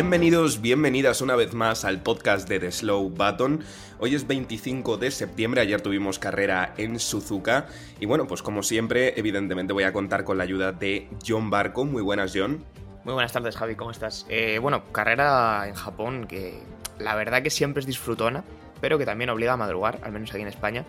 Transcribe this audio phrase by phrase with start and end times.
[0.00, 3.62] Bienvenidos, bienvenidas una vez más al podcast de The Slow Button.
[3.98, 7.66] Hoy es 25 de septiembre, ayer tuvimos carrera en Suzuka
[8.00, 11.84] y bueno, pues como siempre, evidentemente voy a contar con la ayuda de John Barco.
[11.84, 12.64] Muy buenas, John.
[13.04, 14.24] Muy buenas tardes, Javi, ¿cómo estás?
[14.30, 16.62] Eh, bueno, carrera en Japón que
[16.98, 18.42] la verdad que siempre es disfrutona,
[18.80, 20.86] pero que también obliga a madrugar, al menos aquí en España.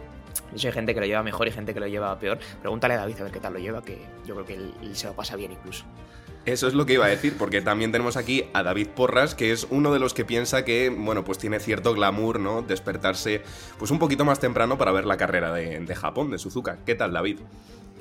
[0.56, 2.40] Hecho, hay gente que lo lleva mejor y gente que lo lleva peor.
[2.62, 5.08] Pregúntale a David a ver qué tal lo lleva, que yo creo que él se
[5.08, 5.84] lo pasa bien incluso.
[6.46, 9.52] Eso es lo que iba a decir, porque también tenemos aquí a David Porras, que
[9.52, 12.64] es uno de los que piensa que, bueno, pues tiene cierto glamour, ¿no?
[12.64, 13.44] Despertarse,
[13.78, 16.80] pues un poquito más temprano para ver la carrera de, de Japón, de Suzuka.
[16.84, 17.38] ¿Qué tal, David?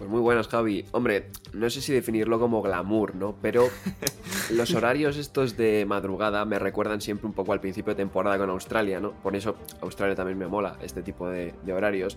[0.00, 0.86] Pues muy buenas, Javi.
[0.92, 3.36] Hombre, no sé si definirlo como glamour, ¿no?
[3.42, 3.68] Pero
[4.50, 8.48] los horarios estos de madrugada me recuerdan siempre un poco al principio de temporada con
[8.48, 9.12] Australia, ¿no?
[9.12, 12.16] Por eso Australia también me mola este tipo de, de horarios.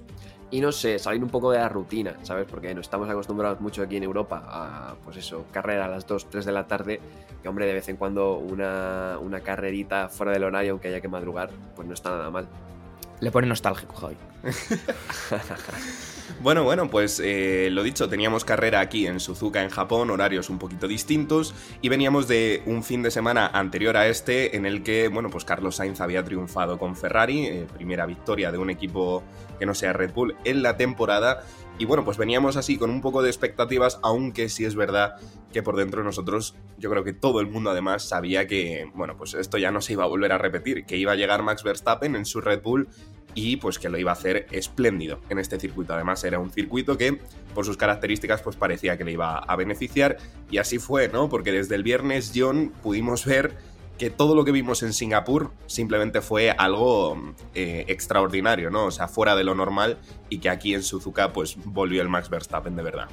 [0.49, 2.47] Y no sé, salir un poco de la rutina, ¿sabes?
[2.49, 6.29] Porque no estamos acostumbrados mucho aquí en Europa a, pues eso, carrera a las 2,
[6.29, 7.01] 3 de la tarde.
[7.41, 11.09] Que, hombre, de vez en cuando una, una carrerita fuera del horario, aunque haya que
[11.09, 12.47] madrugar, pues no está nada mal.
[13.19, 14.15] Le pone nostálgico, Javi.
[16.41, 20.59] Bueno, bueno, pues eh, lo dicho, teníamos carrera aquí en Suzuka, en Japón, horarios un
[20.59, 25.07] poquito distintos, y veníamos de un fin de semana anterior a este en el que,
[25.07, 29.23] bueno, pues Carlos Sainz había triunfado con Ferrari, eh, primera victoria de un equipo
[29.59, 31.43] que no sea Red Bull en la temporada,
[31.79, 35.15] y bueno, pues veníamos así con un poco de expectativas, aunque sí es verdad
[35.51, 39.17] que por dentro de nosotros, yo creo que todo el mundo además sabía que, bueno,
[39.17, 41.63] pues esto ya no se iba a volver a repetir, que iba a llegar Max
[41.63, 42.89] Verstappen en su Red Bull
[43.35, 45.93] y pues que lo iba a hacer espléndido en este circuito.
[45.93, 47.19] Además era un circuito que
[47.53, 50.17] por sus características pues parecía que le iba a beneficiar
[50.49, 51.29] y así fue, ¿no?
[51.29, 53.55] Porque desde el viernes John pudimos ver
[53.97, 58.85] que todo lo que vimos en Singapur simplemente fue algo eh, extraordinario, ¿no?
[58.85, 62.29] O sea, fuera de lo normal y que aquí en Suzuka pues volvió el Max
[62.29, 63.07] Verstappen de verdad.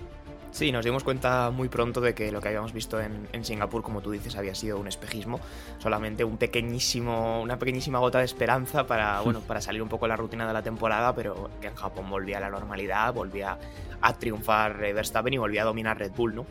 [0.51, 3.83] Sí, nos dimos cuenta muy pronto de que lo que habíamos visto en, en, Singapur,
[3.83, 5.41] como tú dices, había sido un espejismo,
[5.79, 10.11] solamente un pequeñísimo, una pequeñísima gota de esperanza para, bueno, para salir un poco de
[10.11, 13.59] la rutina de la temporada, pero que en Japón volvía a la normalidad, volvía
[14.01, 16.47] a triunfar Verstappen y volvía a dominar Red Bull, ¿no?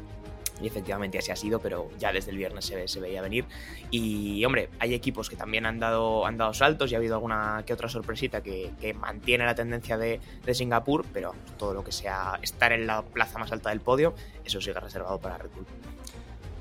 [0.62, 3.46] Y efectivamente así ha sido, pero ya desde el viernes se, veía venir.
[3.92, 7.64] Y hombre, hay equipos que también han dado, han dado saltos y ha habido alguna
[7.66, 11.92] que otra sorpresita que, que mantiene la tendencia de, de, Singapur, pero todo lo que
[11.92, 15.66] sea estar en la plaza más alta del podio, eso sigue reservado para Red Bull.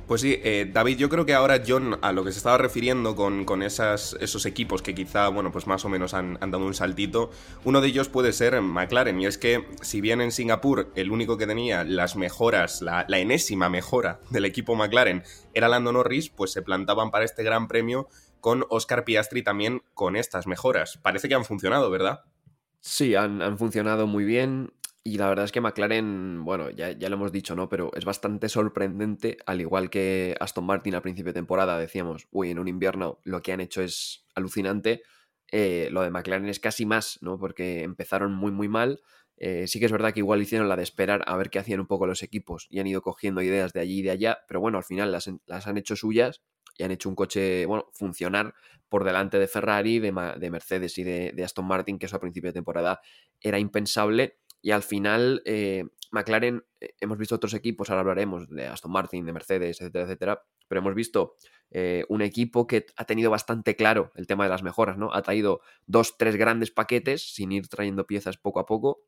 [0.09, 3.15] Pues sí, eh, David, yo creo que ahora John, a lo que se estaba refiriendo
[3.15, 7.31] con, con esos equipos que quizá, bueno, pues más o menos han, dado un saltito,
[7.65, 11.37] uno de ellos puede ser McLaren, y es que si bien en Singapur el único
[11.37, 16.63] que tenía las mejoras, la, enésima mejora del equipo McLaren era Lando Norris, pues se
[16.63, 18.09] plantaban para este gran premio
[18.41, 20.97] con Oscar Piastri también con estas mejoras.
[21.03, 22.23] Parece que han funcionado, ¿verdad?
[22.81, 24.73] Sí, han funcionado muy bien.
[25.09, 27.71] Y la verdad es que McLaren, bueno, ya, ya, lo hemos dicho, ¿no?
[27.71, 32.51] Pero es bastante sorprendente, al igual que Aston Martin al principio de temporada, decíamos, uy,
[32.51, 35.01] en un invierno lo que han hecho es alucinante.
[35.51, 37.39] Eh, lo de McLaren es casi más, ¿no?
[37.39, 39.01] Porque empezaron muy, muy mal.
[39.39, 41.81] Eh, sí que es verdad que igual hicieron la de esperar a ver qué hacían
[41.81, 44.61] un poco los equipos y han ido cogiendo ideas de allí y de allá, pero
[44.61, 46.43] bueno, al final las, las han hecho suyas
[46.77, 48.53] y han hecho un coche, bueno, funcionar
[48.91, 52.21] por delante de Ferrari, de, de Mercedes y de, de Aston Martin, que eso a
[52.21, 53.01] principio de temporada
[53.41, 58.67] era impensable y al final, eh, McLaren, eh, hemos visto otros equipos, ahora hablaremos de
[58.67, 61.35] Aston Martin, de Mercedes, etcétera, etcétera, pero hemos visto
[61.71, 65.13] eh, un equipo que ha tenido bastante claro el tema de las mejoras, ¿no?
[65.13, 69.03] Ha traído dos, tres grandes paquetes, sin ir trayendo piezas poco a poco.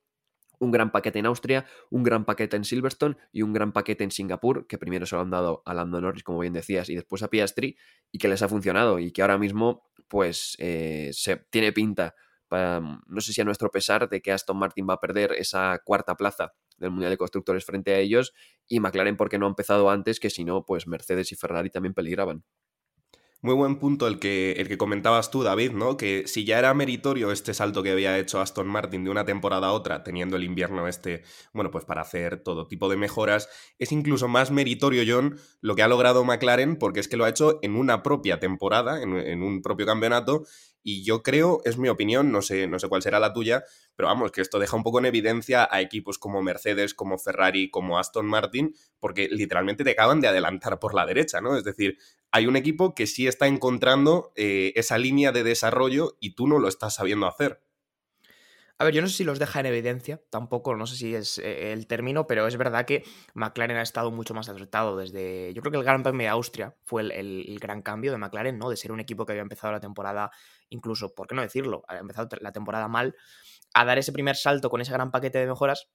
[0.58, 4.10] Un gran paquete en Austria, un gran paquete en Silverstone y un gran paquete en
[4.10, 7.22] Singapur, que primero se lo han dado a Lando Norris, como bien decías, y después
[7.22, 7.78] a Piastri,
[8.12, 12.14] y que les ha funcionado, y que ahora mismo, pues, eh, se tiene pinta
[12.50, 16.16] no sé si a nuestro pesar de que Aston Martin va a perder esa cuarta
[16.16, 18.32] plaza del Mundial de Constructores frente a ellos
[18.66, 21.94] y McLaren porque no ha empezado antes, que si no, pues Mercedes y Ferrari también
[21.94, 22.44] peligraban.
[23.42, 25.96] Muy buen punto el que, el que comentabas tú, David, ¿no?
[25.96, 29.68] Que si ya era meritorio este salto que había hecho Aston Martin de una temporada
[29.68, 31.22] a otra, teniendo el invierno este,
[31.54, 33.48] bueno, pues para hacer todo tipo de mejoras,
[33.78, 37.30] es incluso más meritorio, John, lo que ha logrado McLaren, porque es que lo ha
[37.30, 40.42] hecho en una propia temporada, en, en un propio campeonato,
[40.82, 43.64] Y yo creo, es mi opinión, no sé, no sé cuál será la tuya,
[43.96, 47.70] pero vamos, que esto deja un poco en evidencia a equipos como Mercedes, como Ferrari,
[47.70, 51.56] como Aston Martin, porque literalmente te acaban de adelantar por la derecha, ¿no?
[51.56, 51.98] Es decir,
[52.30, 56.58] hay un equipo que sí está encontrando eh, esa línea de desarrollo y tú no
[56.58, 57.60] lo estás sabiendo hacer.
[58.80, 61.36] A ver, yo no sé si los deja en evidencia, tampoco, no sé si es
[61.36, 63.04] eh, el término, pero es verdad que
[63.34, 65.52] McLaren ha estado mucho más acertado desde.
[65.52, 68.70] Yo creo que el Gran Premio de Austria fue el, gran cambio de McLaren, ¿no?
[68.70, 70.30] De ser un equipo que había empezado la temporada,
[70.70, 71.82] incluso, ¿por qué no decirlo?
[71.88, 73.14] Había empezado la temporada mal,
[73.74, 75.90] a dar ese primer salto con ese gran paquete de mejoras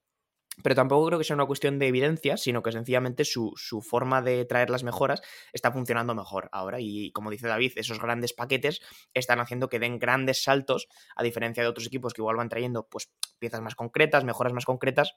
[0.64, 4.46] pero tampoco creo que sea una cuestión de evidencia, sino que sencillamente su, forma de
[4.46, 5.22] traer las mejoras
[5.54, 6.80] está funcionando mejor ahora.
[6.80, 8.82] Y como dice David, esos grandes paquetes
[9.14, 12.88] están haciendo que den grandes saltos, a diferencia de otros equipos que igual van trayendo
[12.88, 15.16] pues, piezas más concretas, mejoras más concretas,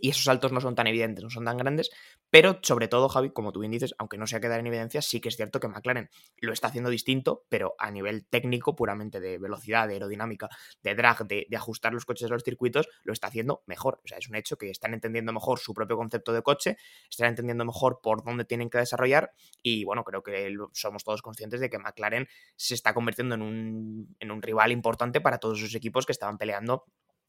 [0.00, 1.90] y esos saltos no son tan evidentes, no son tan grandes,
[2.30, 5.00] pero sobre todo, Javi, como tú bien dices, aunque no se ha quedado en evidencia,
[5.02, 9.20] sí que es cierto que McLaren lo está haciendo distinto, pero a nivel técnico, puramente
[9.20, 10.48] de velocidad, de aerodinámica,
[10.82, 14.00] de drag, de, ajustar los coches a los circuitos, lo está haciendo mejor.
[14.04, 16.76] O sea, es un hecho que están entendiendo mejor su propio concepto de coche,
[17.10, 19.32] están entendiendo mejor por dónde tienen que desarrollar
[19.62, 24.16] y bueno, creo que somos todos conscientes de que McLaren se está convirtiendo en un,
[24.20, 26.84] en un rival importante para todos esos equipos que estaban peleando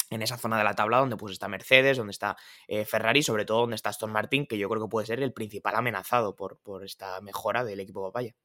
[0.09, 3.45] en esa zona de la tabla donde pues está Mercedes, donde está eh, Ferrari, sobre
[3.45, 6.59] todo donde está Aston Martin, que yo creo que puede ser el principal amenazado por,
[6.59, 8.35] por esta mejora del equipo papaya.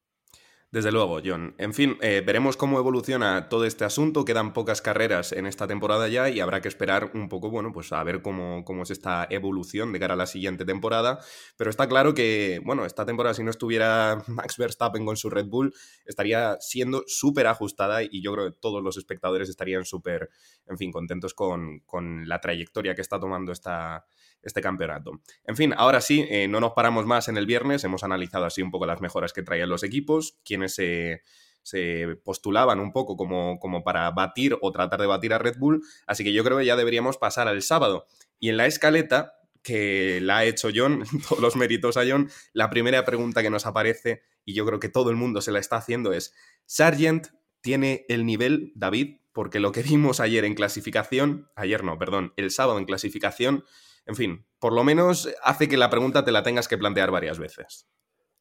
[0.75, 1.55] Desde luego, John.
[1.57, 4.25] En fin, eh, veremos cómo evoluciona todo este asunto.
[4.25, 7.93] Quedan pocas carreras en esta temporada ya y habrá que esperar un poco, bueno, pues
[7.93, 11.19] a ver cómo, cómo es esta evolución de cara a la siguiente temporada.
[11.55, 15.45] Pero está claro que, bueno, esta temporada si no estuviera Max Verstappen con su Red
[15.45, 15.73] Bull,
[16.05, 20.29] estaría siendo súper ajustada y yo creo que todos los espectadores estarían súper,
[20.67, 24.05] en fin, contentos con, con la trayectoria que está tomando esta,
[24.45, 25.19] este campeonato.
[25.43, 28.61] En fin, ahora sí, eh, no nos paramos más en el viernes, hemos analizado así
[28.61, 30.37] un poco las mejoras que traían los equipos,
[30.73, 31.21] quienes
[31.63, 35.83] se, postulaban un poco como, como para batir o tratar de batir a Red Bull,
[36.07, 38.05] así que yo creo que ya deberíamos pasar al sábado.
[38.39, 39.33] Y en la escaleta,
[39.63, 43.65] que la ha hecho John, todos los méritos a John, la primera pregunta que nos
[43.65, 46.33] aparece, y yo creo que todo el mundo se la está haciendo, es,
[46.65, 47.27] ¿Sargent
[47.61, 49.21] tiene el nivel, David?
[49.33, 53.65] Porque lo que vimos ayer en clasificación, ayer no, perdón, el sábado en clasificación,
[54.05, 57.39] en fin, por lo menos hace que la pregunta te la tengas que plantear varias
[57.39, 57.87] veces.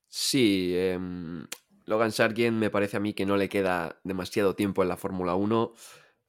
[0.08, 1.46] Sí, em,
[1.86, 5.34] Logan Sargent me parece a mí que no le queda demasiado tiempo en la Fórmula
[5.34, 5.74] 1.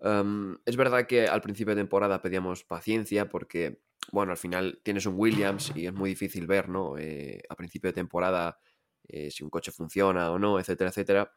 [0.02, 3.80] Em, es verdad que al principio de temporada pedíamos paciencia porque,
[4.12, 6.98] bueno, al final tienes un Williams y es muy difícil ver, ¿no?
[6.98, 8.60] Eh, a principio de temporada
[9.08, 11.32] eh, si un coche funciona o no, etcétera, etcétera.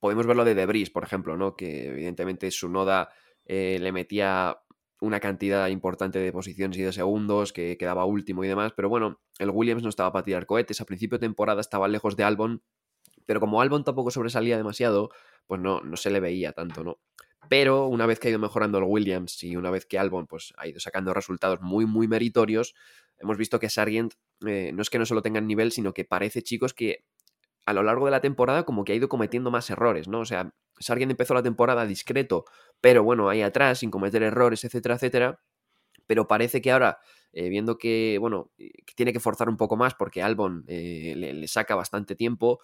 [0.00, 1.56] Podemos verlo de Debris, por ejemplo, ¿no?
[1.56, 3.10] Que evidentemente su noda
[3.44, 4.58] eh, le metía
[5.00, 9.20] una cantidad importante de posiciones y de segundos, que quedaba último y demás, pero bueno,
[9.38, 12.62] el Williams no estaba para tirar cohetes, a principio de temporada estaba lejos de Albon,
[13.28, 15.10] pero como Albon tampoco sobresalía demasiado,
[15.46, 16.98] pues no, no se le veía tanto, ¿no?
[17.50, 20.54] Pero una vez que ha ido mejorando el Williams y una vez que Albon pues,
[20.56, 22.74] ha ido sacando resultados muy, muy meritorios,
[23.18, 24.14] hemos visto que Sargent
[24.46, 27.04] eh, no es que no solo tenga nivel, sino que parece, chicos, que
[27.66, 30.20] a lo largo de la temporada como que ha ido cometiendo más errores, ¿no?
[30.20, 32.46] O sea, Sargent empezó la temporada discreto,
[32.80, 35.38] pero bueno, ahí atrás, sin cometer errores, etcétera, etcétera.
[36.08, 36.98] Pero parece que ahora,
[37.34, 41.46] eh, viendo que, bueno, eh, tiene que forzar un poco más porque Albon eh, le,
[41.48, 42.60] saca bastante tiempo,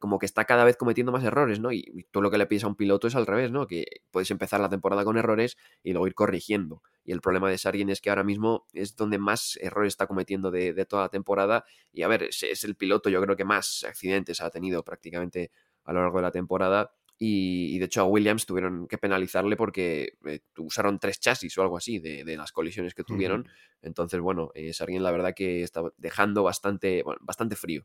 [0.00, 1.72] como que está cada vez cometiendo más errores, ¿no?
[1.72, 3.66] Y, tú lo que le pides a un piloto es al revés, ¿no?
[3.68, 6.82] Que puedes empezar la temporada con errores y luego ir corrigiendo.
[7.04, 10.50] Y el problema de Sargent es que ahora mismo es donde más errores está cometiendo
[10.50, 11.64] de, toda la temporada.
[11.92, 15.52] Y a ver, es, es el piloto, yo creo que más accidentes ha tenido prácticamente
[15.84, 20.12] a lo largo de la temporada y, de hecho a Williams tuvieron que penalizarle porque
[20.24, 23.48] eh, usaron tres chasis o algo así de, las colisiones que tuvieron.
[23.82, 27.84] Entonces, bueno, es alguien la verdad que está dejando bastante, bastante frío.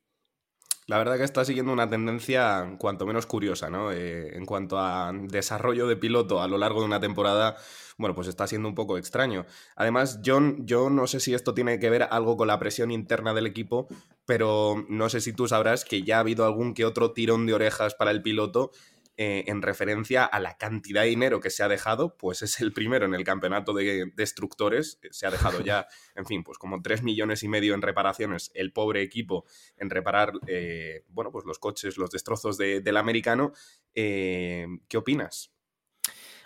[0.86, 3.92] La verdad que está siguiendo una tendencia cuanto menos curiosa, ¿no?
[3.94, 7.56] Eh, en cuanto a desarrollo de piloto a lo largo de una temporada,
[7.98, 9.46] bueno, pues está siendo un poco extraño.
[9.78, 13.34] Además, John, yo no sé si esto tiene que ver algo con la presión interna
[13.34, 13.88] del equipo,
[14.26, 17.54] pero no sé si tú sabrás que ya ha habido algún que otro tirón de
[17.54, 18.72] orejas para el piloto
[19.16, 22.74] eh, en referencia a la cantidad de dinero que se ha dejado, pues es el
[22.74, 25.00] primero en el campeonato de destructores.
[25.04, 28.52] Eh, se ha dejado ya, en fin, pues como 3 millones y medio en reparaciones,
[28.56, 29.46] el pobre equipo
[29.78, 33.54] en reparar, eh, bueno, pues los coches, los destrozos del americano.
[33.94, 35.54] ¿Qué opinas?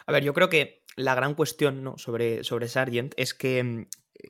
[0.05, 1.97] A ver, yo creo que la gran cuestión ¿no?
[1.97, 3.88] sobre, sobre Sargent es que mm,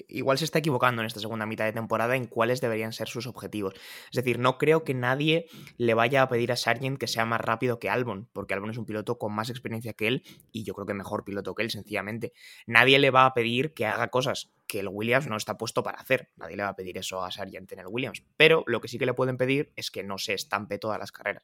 [0.07, 3.27] igual se está equivocando en esta segunda mitad de temporada en cuáles deberían ser sus
[3.27, 3.73] objetivos.
[4.11, 7.41] Es decir, no creo que nadie le vaya a pedir a Sargent que sea más
[7.41, 10.73] rápido que Albon, porque Albon es un piloto con más experiencia que él y yo
[10.73, 12.33] creo que mejor piloto que él, sencillamente.
[12.65, 15.99] Nadie le va a pedir que haga cosas que el Williams no está puesto para
[15.99, 16.29] hacer.
[16.35, 18.23] Nadie le va a pedir eso a Sargent en el Williams.
[18.35, 21.11] Pero lo que sí que le pueden pedir es que no se estampe todas las
[21.11, 21.43] carreras.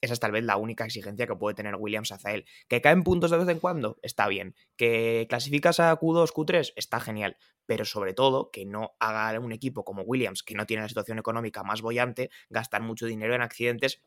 [0.00, 2.44] Esa es tal vez la única exigencia que puede tener Williams hacia él.
[2.68, 3.98] ¿Que caen puntos de vez en cuando?
[4.02, 4.54] Está bien.
[4.76, 6.72] ¿Que clasificas a Q2, Q3?
[6.76, 7.36] Está genial.
[7.66, 11.18] Pero sobre todo, que no haga un equipo como Williams, que no tiene la situación
[11.18, 14.00] económica más bollante, gastar mucho dinero en accidentes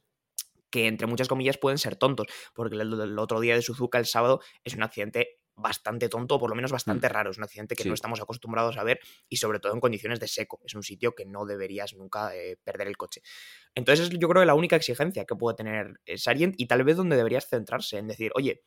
[0.72, 4.40] que entre muchas comillas pueden ser tontos, porque el, otro día de Suzuka, el sábado,
[4.64, 7.12] es un accidente bastante tonto, o por lo menos bastante mm.
[7.12, 7.32] raro.
[7.32, 10.28] Es un accidente que no estamos acostumbrados a ver y sobre todo en condiciones de
[10.28, 10.60] seco.
[10.66, 13.22] Es un sitio que no deberías nunca eh, perder el coche.
[13.76, 16.98] Entonces yo creo que la única exigencia que puede tener eh, Sargent y tal vez
[16.98, 18.64] donde deberías centrarse en decir, oye,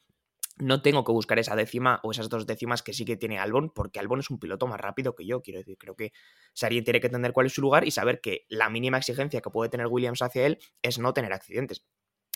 [0.56, 3.70] no tengo que buscar esa décima o esas dos décimas que sí que tiene Albon,
[3.70, 5.42] porque Albon es un piloto más rápido que yo.
[5.42, 6.12] Quiero decir, creo que
[6.52, 9.50] Sargent tiene que entender cuál es su lugar y saber que la mínima exigencia que
[9.50, 11.84] puede tener Williams hacia él es no tener accidentes.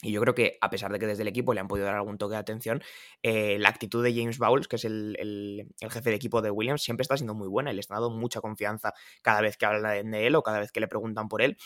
[0.00, 1.96] Y yo creo que, a pesar de que desde el equipo le han podido dar
[1.96, 2.82] algún toque de atención,
[3.22, 7.02] eh, la actitud de James Bowles, que es el, jefe de equipo de Williams, siempre
[7.02, 10.26] está siendo muy buena y le está dando mucha confianza cada vez que hablan de
[10.26, 11.56] él o cada vez que le preguntan por él.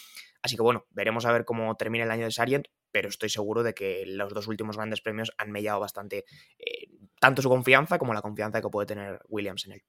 [0.40, 3.62] Así que bueno, veremos a ver cómo termina el año de Sargent, pero estoy seguro
[3.62, 6.24] de que los dos últimos grandes premios han mellado bastante
[6.58, 6.88] eh,
[7.20, 9.82] tanto su confianza como la confianza que puede tener Williams en él.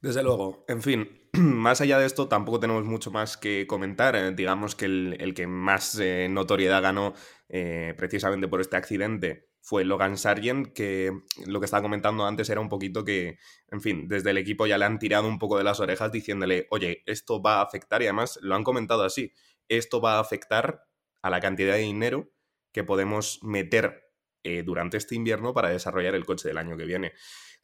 [0.00, 0.64] Desde luego.
[0.68, 4.14] En fin, más allá de esto, tampoco tenemos mucho más que comentar.
[4.14, 7.14] Eh, digamos que el, que más notoriedad ganó
[7.48, 11.12] eh, precisamente por este accidente fue Logan Sargent, que
[11.46, 13.38] lo que estaba comentando antes era un poquito que,
[13.68, 16.66] en fin, desde el equipo ya le han tirado un poco de las orejas diciéndole,
[16.70, 19.32] oye, esto va a afectar, y además lo han comentado así,
[19.68, 20.82] esto va a afectar
[21.22, 22.30] a la cantidad de dinero
[22.72, 24.04] que podemos meter
[24.64, 27.12] durante este invierno para desarrollar el coche del año que viene.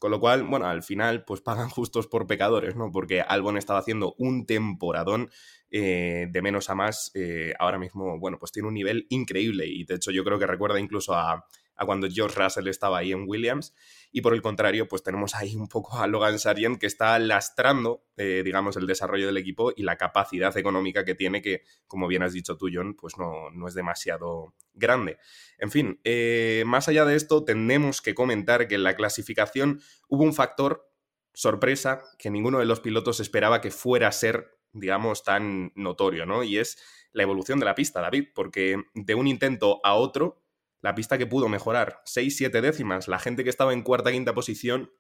[0.03, 2.91] Con lo cual, bueno, al final, pues pagan justos por pecadores, ¿no?
[2.91, 5.31] Porque Albon estaba haciendo un temporadón
[5.71, 7.13] eh, de menos a más.
[7.15, 9.69] Eh, ahora mismo, bueno, pues tiene un nivel increíble.
[9.69, 13.13] Y de hecho, yo creo que recuerda incluso a, a cuando George Russell estaba ahí
[13.13, 13.75] en Williams.
[14.11, 18.05] Y por el contrario, pues tenemos ahí un poco a Logan Sargent que está lastrando,
[18.17, 22.23] eh, digamos, el desarrollo del equipo y la capacidad económica que tiene, que, como bien
[22.23, 25.19] has dicho tú, John, pues no, no es demasiado grande.
[25.59, 30.25] En fin, eh, más allá de esto, tenemos que comentar que en la clasificación hubo
[30.25, 30.89] un factor
[31.35, 36.43] sorpresa que ninguno de los pilotos esperaba que fuera a ser, digamos, tan notorio, ¿no?
[36.43, 36.79] Y es
[37.13, 40.42] la evolución de la pista, David, porque de un intento a otro
[40.83, 43.09] la pista que pudo mejorar 6-7 décimas.
[43.09, 44.93] La gente que estaba en cuarta quinta posición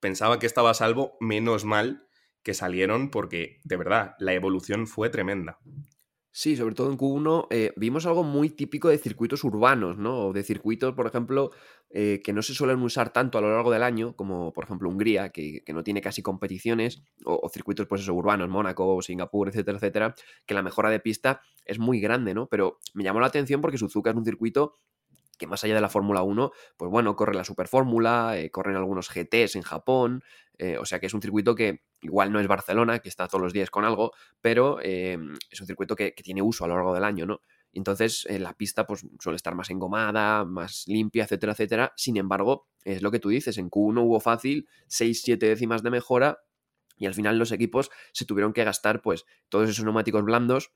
[0.00, 2.08] pensaba que estaba a salvo, menos mal
[2.42, 5.58] que salieron porque de verdad la evolución fue tremenda.
[6.34, 10.28] Sí, sobre todo en Q1 eh, vimos algo muy típico de circuitos urbanos, ¿no?
[10.28, 11.50] O de circuitos, por ejemplo,
[11.90, 14.88] eh, que no se suelen usar tanto a lo largo del año, como por ejemplo
[14.88, 20.14] Hungría, que, no tiene casi competiciones, o, circuitos, pues eso, urbanos, Mónaco, Singapur, etcétera, etcétera,
[20.46, 22.48] que la mejora de pista es muy grande, ¿no?
[22.48, 24.78] Pero me llamó la atención porque Suzuka es un circuito
[25.42, 28.76] que más allá de la Fórmula 1, pues bueno, corre la Super Fórmula, eh, corren
[28.76, 30.22] algunos GTs en Japón,
[30.56, 33.42] eh, o sea que es un circuito que igual no es Barcelona, que está todos
[33.42, 35.18] los días con algo, pero eh,
[35.50, 37.40] es un circuito que, tiene uso a lo largo del año, ¿no?
[37.72, 41.92] Entonces la pista pues, suele estar más engomada, más limpia, etcétera, etcétera.
[41.96, 46.38] Sin embargo, es lo que tú dices, en Q1 hubo fácil 6-7 décimas de mejora
[46.98, 50.70] y al final los equipos se tuvieron que gastar pues todos esos neumáticos blandos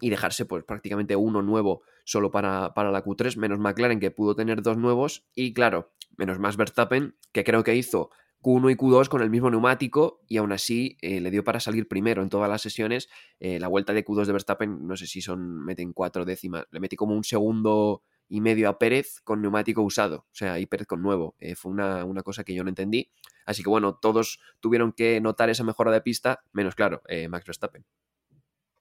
[0.00, 4.34] y dejarse pues prácticamente uno nuevo solo para, para, la Q3, menos McLaren que pudo
[4.34, 8.10] tener dos nuevos y claro, menos más Verstappen que creo que hizo
[8.42, 11.86] Q1 y Q2 con el mismo neumático y aún así eh, le dio para salir
[11.86, 13.08] primero en todas las sesiones.
[13.38, 16.80] Eh, la vuelta de Q2 de Verstappen, no sé si son, meten cuatro décimas, le
[16.80, 20.86] metí como un segundo y medio a Pérez con neumático usado, o sea, y Pérez
[20.86, 21.36] con nuevo.
[21.38, 23.10] Eh, fue una, una, cosa que yo no entendí.
[23.46, 27.84] Así que bueno, todos tuvieron que notar esa mejora de pista, menos claro, Max Verstappen.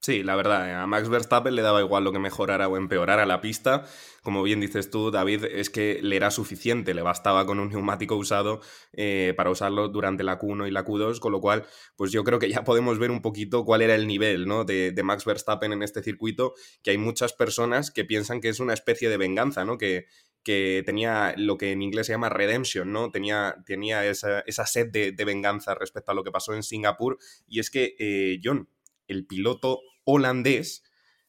[0.04, 3.28] Sí, la verdad, eh, a Max Verstappen le daba igual lo que mejorara o empeorara
[3.28, 3.86] la pista.
[4.24, 8.16] Como bien dices tú, David, es que le era suficiente, le bastaba con un neumático
[8.16, 8.62] usado
[8.94, 12.40] eh, para usarlo durante la Q1 y la Q2, con lo cual, pues yo creo
[12.40, 14.64] que ya podemos ver un poquito cuál era el nivel ¿no?
[14.64, 18.74] de, Max Verstappen en este circuito, que hay muchas personas que piensan que es una
[18.74, 19.78] especie de venganza, ¿no?
[19.78, 20.08] Que,
[20.42, 23.12] que tenía lo que en inglés se llama redemption, ¿no?
[23.12, 27.20] Tenía, tenía esa, esa sed de, venganza respecto a lo que pasó en Singapur.
[27.48, 28.68] Y es que, eh, John,
[29.08, 30.84] el piloto holandés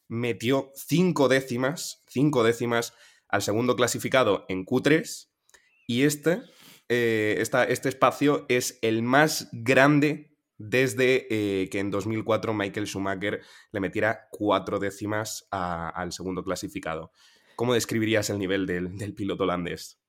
[0.07, 2.93] metió cinco décimas, cinco décimas
[3.27, 5.27] al segundo clasificado en Q3
[5.87, 6.41] y este,
[6.89, 13.79] eh, este espacio es el más grande desde eh, que en 2004 Michael Schumacher le
[13.79, 17.11] metiera cuatro décimas al segundo clasificado.
[17.55, 20.02] ¿Cómo describirías el nivel del piloto holandés?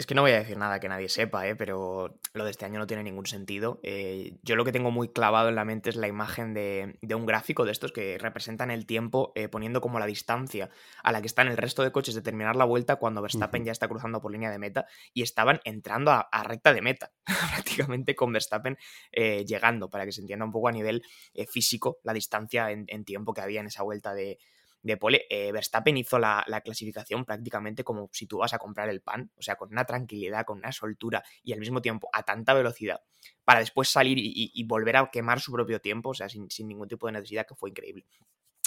[0.00, 1.54] Es que no voy a decir nada que nadie sepa, ¿eh?
[1.54, 3.80] pero lo de este año no tiene ningún sentido.
[3.82, 7.26] Eh, yo lo que tengo muy clavado en la mente es la imagen de, un
[7.26, 10.70] gráfico de estos que representan el tiempo eh, poniendo como la distancia
[11.02, 13.72] a la que están el resto de coches de terminar la vuelta cuando Verstappen ya
[13.72, 17.12] está cruzando por línea de meta y estaban entrando a, recta de meta,
[17.52, 18.78] prácticamente con Verstappen
[19.12, 21.02] eh, llegando, para que se entienda un poco a nivel
[21.46, 24.38] físico la distancia en, tiempo que había en esa vuelta de,
[24.82, 29.00] de pole, eh, Verstappen hizo la, clasificación prácticamente como si tú vas a comprar el
[29.00, 32.54] pan, o sea, con una tranquilidad, con una soltura y al mismo tiempo a tanta
[32.54, 33.00] velocidad,
[33.44, 36.88] para después salir y, volver a quemar su propio tiempo, o sea, sin, sin ningún
[36.88, 38.06] tipo de necesidad, que fue increíble.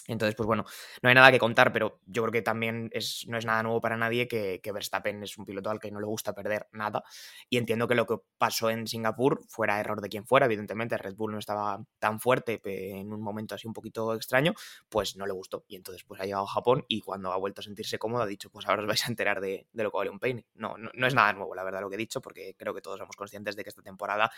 [0.08, 0.66] Entonces, pues bueno,
[1.02, 3.80] no hay nada que contar, pero yo creo que también es, no es nada nuevo
[3.80, 7.04] para nadie que, Verstappen es un piloto al que no le gusta perder nada.
[7.50, 11.16] Y entiendo que lo que pasó en Singapur fuera error de quien fuera, evidentemente Red
[11.16, 14.54] Bull no estaba tan fuerte en un momento así un poquito extraño,
[14.90, 15.64] pues no le gustó.
[15.68, 18.28] Y entonces pues ha llegado a Japón y cuando ha vuelto a sentirse cómodo ha
[18.28, 20.46] dicho, pues ahora os vais a enterar de, lo que vale un peine.
[20.56, 23.00] No, no, es nada nuevo, la verdad, lo que he dicho, porque creo que todos
[23.00, 24.32] somos conscientes de que esta temporada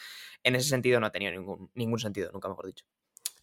[0.43, 2.86] en ese sentido no ha tenido ningún, ningún sentido, nunca mejor dicho.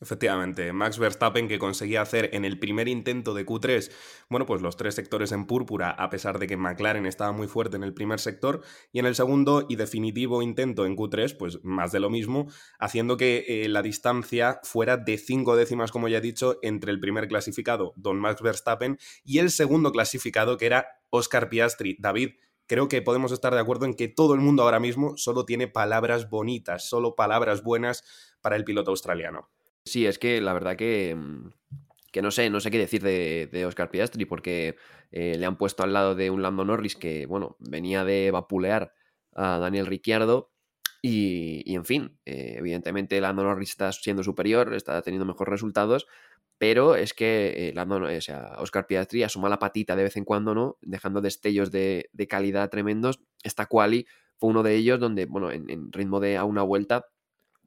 [0.02, 3.88] Efectivamente, Max Verstappen que conseguía hacer en el primer intento de Q3,
[4.28, 7.76] bueno, pues los tres sectores en púrpura, a pesar de que McLaren estaba muy fuerte
[7.76, 11.92] en el primer sector, y en el segundo y definitivo intento en Q3, pues más
[11.92, 16.20] de lo mismo, haciendo que eh, la distancia fuera de cinco décimas, como ya he
[16.20, 21.48] dicho, entre el primer clasificado, Don Max Verstappen, y el segundo clasificado, que era Oscar
[21.48, 21.96] Piastri.
[22.00, 22.30] David,
[22.66, 25.68] creo que podemos estar de acuerdo en que todo el mundo ahora mismo solo tiene
[25.68, 28.02] palabras bonitas, solo palabras buenas
[28.40, 29.48] para el piloto australiano.
[29.84, 31.50] Sí, es que la verdad que, mm,
[32.12, 34.76] que no sé, no sé qué decir de, Oscar Piastri, porque
[35.10, 38.94] eh, le han puesto al lado de un Lando Norris que, bueno, venía de vapulear
[39.34, 40.50] a Daniel Ricciardo.
[41.04, 46.06] Y, en fin, eh, evidentemente Lando Norris está siendo superior, está teniendo mejores resultados,
[46.58, 50.24] pero es que eh, Lando, o sea, Oscar Piastri asoma la patita de vez en
[50.24, 50.78] cuando, ¿no?
[50.80, 53.20] Dejando destellos de, calidad tremendos.
[53.42, 54.06] Esta quali
[54.38, 57.06] fue uno de ellos donde, bueno, en, en ritmo de a una vuelta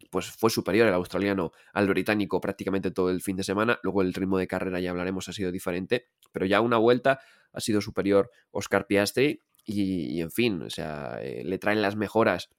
[0.09, 3.79] pues fue superior el australiano al británico prácticamente todo el fin de semana.
[3.83, 7.19] Luego el ritmo de carrera, ya hablaremos, ha sido diferente, pero ya una vuelta
[7.51, 12.49] ha sido superior Oscar Piastri y, en fin, o sea, eh, le traen las mejoras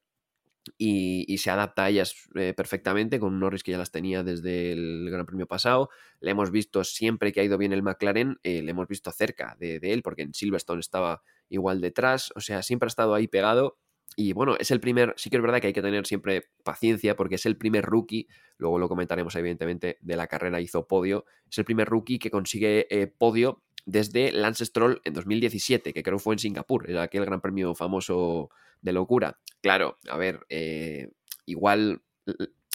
[0.77, 4.73] y, se adapta a ellas eh, perfectamente con un Norris que ya las tenía desde
[4.73, 5.91] el Gran Premio pasado.
[6.21, 9.57] Le hemos visto siempre que ha ido bien el McLaren, eh, le hemos visto cerca
[9.61, 13.29] de, de él porque en Silverstone estaba igual detrás, o sea, siempre ha estado ahí
[13.29, 13.79] pegado
[14.15, 17.17] y bueno, es el primer, sí que es verdad que hay que tener siempre paciencia
[17.17, 21.59] porque es el primer rookie, luego lo comentaremos evidentemente, de la carrera hizo podio, es
[21.59, 26.35] el primer rookie que consigue eh, podio desde Lance Stroll en 2017, que creo fue
[26.35, 29.39] en Singapur, era aquel gran premio famoso de locura.
[29.61, 31.11] Claro, a ver, eh,
[31.45, 32.03] igual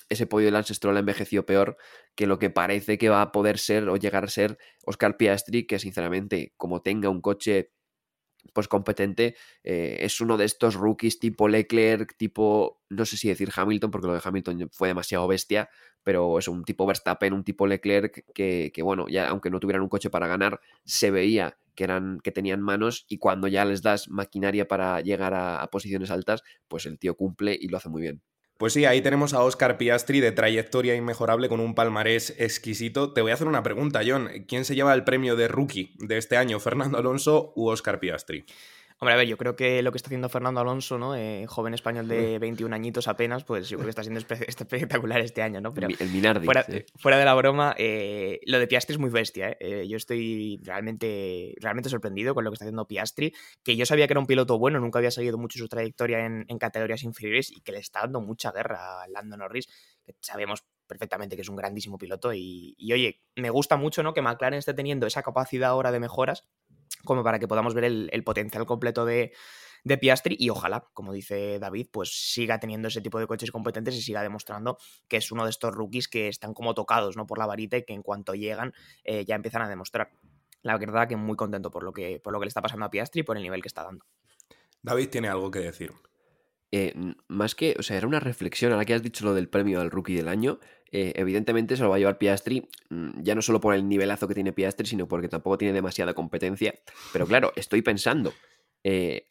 [0.10, 1.78] ese podio de Lance Stroll ha envejecido peor
[2.16, 5.66] que lo que parece que va a poder ser o llegar a ser Oscar Piastri,
[5.66, 7.72] que sinceramente, como tenga un coche
[8.54, 13.52] pues competente, eh, es uno de estos rookies tipo Leclerc, tipo, no sé si decir
[13.56, 15.70] Hamilton, porque lo de Hamilton fue demasiado bestia,
[16.04, 19.90] pero es un tipo Verstappen, un tipo Leclerc, que, bueno, ya aunque no tuvieran un
[19.90, 24.10] coche para ganar, se veía que, eran, que tenían manos y cuando ya les das
[24.10, 28.22] maquinaria para llegar a posiciones altas, pues el tío cumple y lo hace muy bien.
[28.62, 33.12] Pues sí, ahí tenemos a Oscar Piastri de trayectoria inmejorable con un palmarés exquisito.
[33.12, 34.30] Te voy a hacer una pregunta, John.
[34.48, 38.46] ¿Quién se lleva el premio de rookie de este año, Fernando Alonso u Oscar Piastri?
[39.04, 41.16] Hombre, a ver, yo creo que lo que está haciendo Fernando Alonso, ¿no?
[41.16, 45.42] Eh, joven español de 21 añitos apenas, pues yo creo que está siendo espectacular este
[45.42, 45.74] año, ¿no?
[45.74, 46.46] Pero el Minardi.
[46.46, 46.64] Fuera,
[46.98, 49.88] fuera de la broma, eh, lo de Piastri es muy bestia, ¿eh?
[49.88, 53.34] Yo estoy realmente, realmente sorprendido con lo que está haciendo Piastri,
[53.64, 56.46] que yo sabía que era un piloto bueno, nunca había seguido mucho su trayectoria en,
[56.60, 59.66] categorías inferiores y que le está dando mucha guerra a Lando Norris,
[60.06, 64.14] que sabemos perfectamente que es un grandísimo piloto y, y oye, me gusta mucho, ¿no?
[64.14, 66.44] Que McLaren esté teniendo esa capacidad ahora de mejoras
[67.04, 69.34] como para que podamos ver el, potencial completo de,
[70.00, 74.02] Piastri y ojalá, como dice David, pues siga teniendo ese tipo de coches competentes y
[74.02, 77.26] siga demostrando que es uno de estos rookies que están como tocados ¿no?
[77.26, 80.12] por la varita y que en cuanto llegan eh, ya empiezan a demostrar.
[80.62, 82.92] La verdad que muy contento por lo que, por lo que le está pasando a
[82.92, 84.06] Piastri y por el nivel que está dando.
[84.84, 85.92] David tiene algo que decir.
[86.72, 86.94] Eh,
[87.28, 89.92] más que, o sea, era una reflexión, ahora que has dicho lo del premio al
[89.92, 90.60] rookie del año,
[90.92, 94.28] eh, evidentemente se lo va a llevar Piastri, mm, ya no solo por el nivelazo
[94.28, 96.74] que tiene Piastri, sino porque tampoco tiene demasiada competencia.
[97.12, 98.34] Pero claro, estoy pensando,
[98.84, 99.28] eh,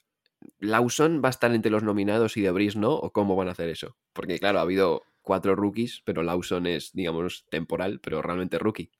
[0.58, 2.94] ¿Lawson va a estar entre los nominados y Debris no?
[2.94, 3.96] ¿O cómo van a hacer eso?
[4.12, 8.90] Porque claro, ha habido cuatro rookies, pero Lawson es, digamos, temporal, pero realmente rookie.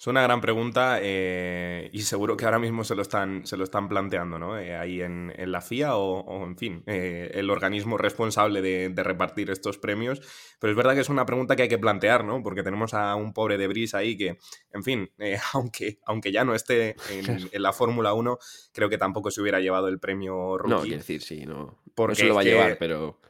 [0.00, 3.64] Es una gran pregunta eh, y seguro que ahora mismo se lo están, se lo
[3.64, 4.58] están planteando, ¿no?
[4.58, 9.76] Eh, ahí en, la FIA o, en fin, eh, el organismo responsable de, repartir estos
[9.76, 10.22] premios.
[10.58, 12.42] Pero es verdad que es una pregunta que hay que plantear, ¿no?
[12.42, 14.38] Porque tenemos a un pobre de Bris ahí que,
[14.72, 15.10] en fin,
[15.52, 18.38] aunque, aunque ya no esté en, la Fórmula 1,
[18.72, 20.74] creo que tampoco se hubiera llevado el premio rookie.
[20.74, 21.82] No, quiero decir, sí, no.
[21.94, 23.20] Porque no se lo va a llevar, pero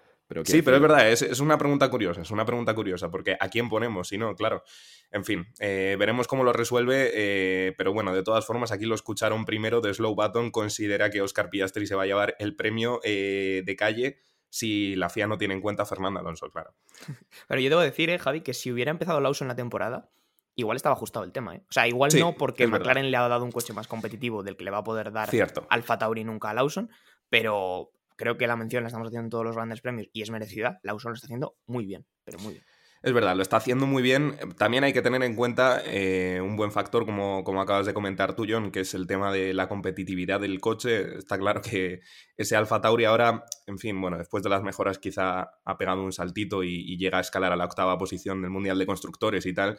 [0.44, 3.68] sí, pero es verdad, es, una pregunta curiosa, es una pregunta curiosa, porque ¿a quién
[3.68, 4.08] ponemos?
[4.08, 4.62] Si no, claro.
[5.12, 8.94] En fin, eh, veremos cómo lo resuelve, eh, pero bueno, de todas formas, aquí lo
[8.94, 13.00] escucharon primero de Slow Button, considera que Oscar Piastri se va a llevar el premio
[13.02, 14.18] eh, de calle
[14.50, 16.74] si la FIA no tiene en cuenta a Fernando Alonso, claro.
[17.48, 20.10] Pero yo debo decir, Javi, que si hubiera empezado Lawson la temporada,
[20.54, 21.62] igual estaba ajustado el tema, ¿eh?
[21.68, 24.64] O sea, igual no porque McLaren le ha dado un coche más competitivo del que
[24.64, 25.66] le va a poder dar Cierto.
[25.70, 26.90] Alfa Tauri nunca a Lawson,
[27.28, 30.30] pero creo que la mención la estamos haciendo en todos los grandes premios y es
[30.30, 30.80] merecida.
[30.82, 32.64] Lawson lo está haciendo muy bien, pero muy bien.
[33.02, 34.36] Es verdad, lo está haciendo muy bien.
[34.58, 38.36] También hay que tener en cuenta eh, un buen factor, como, como acabas de comentar
[38.36, 41.16] tú, John, que es el tema de la competitividad del coche.
[41.16, 42.00] Está claro que
[42.36, 46.12] ese Alfa Tauri ahora, en fin, bueno, después de las mejoras quizá ha pegado un
[46.12, 49.54] saltito y, y llega a escalar a la octava posición del Mundial de Constructores y
[49.54, 49.78] tal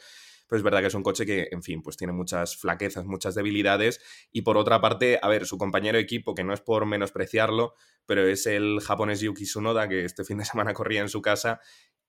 [0.57, 4.01] es verdad que es un coche que, en fin, pues tiene muchas flaquezas, muchas debilidades.
[4.31, 7.73] Y por otra parte, a ver, su compañero de equipo, que no es por menospreciarlo,
[8.05, 11.59] pero es el japonés Yuki Tsunoda, que este fin de semana corría en su casa.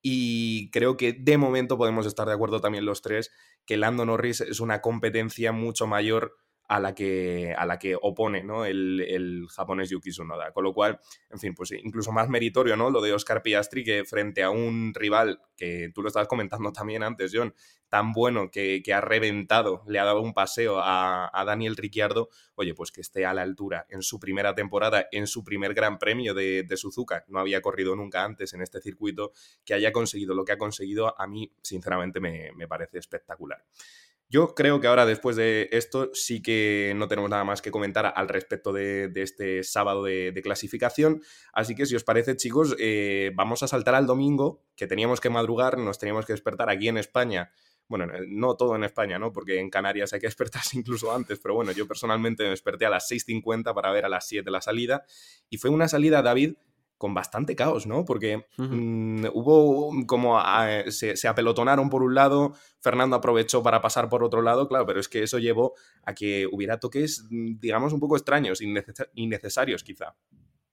[0.02, 3.30] Y creo que de momento podemos estar de acuerdo también los tres
[3.64, 6.41] que Lando Norris es una competencia mucho mayor
[6.72, 8.64] a la que, a la que opone ¿no?
[8.64, 10.52] el, japonés Yuki Tsunoda.
[10.52, 12.88] Con lo cual, en fin, pues incluso más meritorio ¿no?
[12.88, 17.02] lo de Oscar Piastri que frente a un rival que tú lo estabas comentando también
[17.02, 17.54] antes, John,
[17.90, 22.90] tan bueno que, ha reventado, le ha dado un paseo a, Daniel Ricciardo, oye, pues
[22.90, 26.66] que esté a la altura en su primera temporada, en su primer gran premio de,
[26.74, 29.32] Suzuka, no había corrido nunca antes en este circuito,
[29.66, 33.62] que haya conseguido lo que ha conseguido, a mí sinceramente me parece espectacular.
[34.32, 38.14] Yo creo que ahora, después de esto, sí que no tenemos nada más que comentar
[38.16, 41.20] al respecto de, este sábado de, clasificación.
[41.52, 45.28] Así que, si os parece, chicos, eh, vamos a saltar al domingo, que teníamos que
[45.28, 47.52] madrugar, nos teníamos que despertar aquí en España.
[47.88, 49.34] Bueno, no todo en España, ¿no?
[49.34, 52.90] Porque en Canarias hay que despertarse incluso antes, pero bueno, yo personalmente me desperté a
[52.90, 55.04] las 6.50 para ver a las 7 la salida.
[55.50, 56.54] Y fue una salida, David,
[57.02, 58.04] con bastante caos, ¿no?
[58.04, 60.40] Porque mm, hubo como
[60.86, 65.08] se, apelotonaron por un lado, Fernando aprovechó para pasar por otro lado, claro, pero es
[65.08, 68.60] que eso llevó a que hubiera toques, mm, digamos, un poco extraños,
[69.14, 70.14] innecesarios quizá.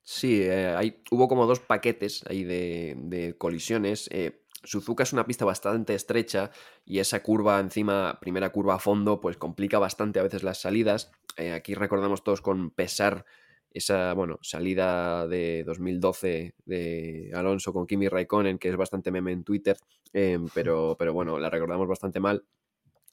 [0.04, 4.08] Sí, eh, hubo como dos paquetes ahí de, colisiones.
[4.12, 6.52] Eh, Suzuka es una pista bastante estrecha
[6.86, 11.10] y esa curva encima, primera curva a fondo, pues complica bastante a veces las salidas.
[11.38, 13.26] Eh, aquí recordamos todos con pesar
[13.72, 19.44] esa bueno, salida de 2012 de Alonso con Kimi Raikkonen, que es bastante meme en
[19.44, 19.78] Twitter,
[20.14, 22.46] em, pero, pero bueno, la recordamos bastante mal.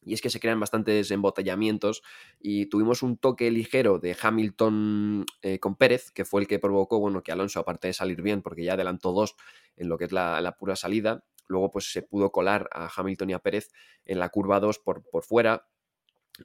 [0.02, 2.02] Y es que se crean bastantes embotellamientos
[2.38, 7.00] y tuvimos un toque ligero de Hamilton eh, con Pérez, que fue el que provocó
[7.00, 9.34] bueno, que Alonso, aparte de salir bien, porque ya adelantó dos
[9.76, 13.30] en lo que es la, la pura salida, luego pues se pudo colar a Hamilton
[13.30, 13.72] y a Pérez
[14.04, 15.66] en la curva 2 por, por fuera,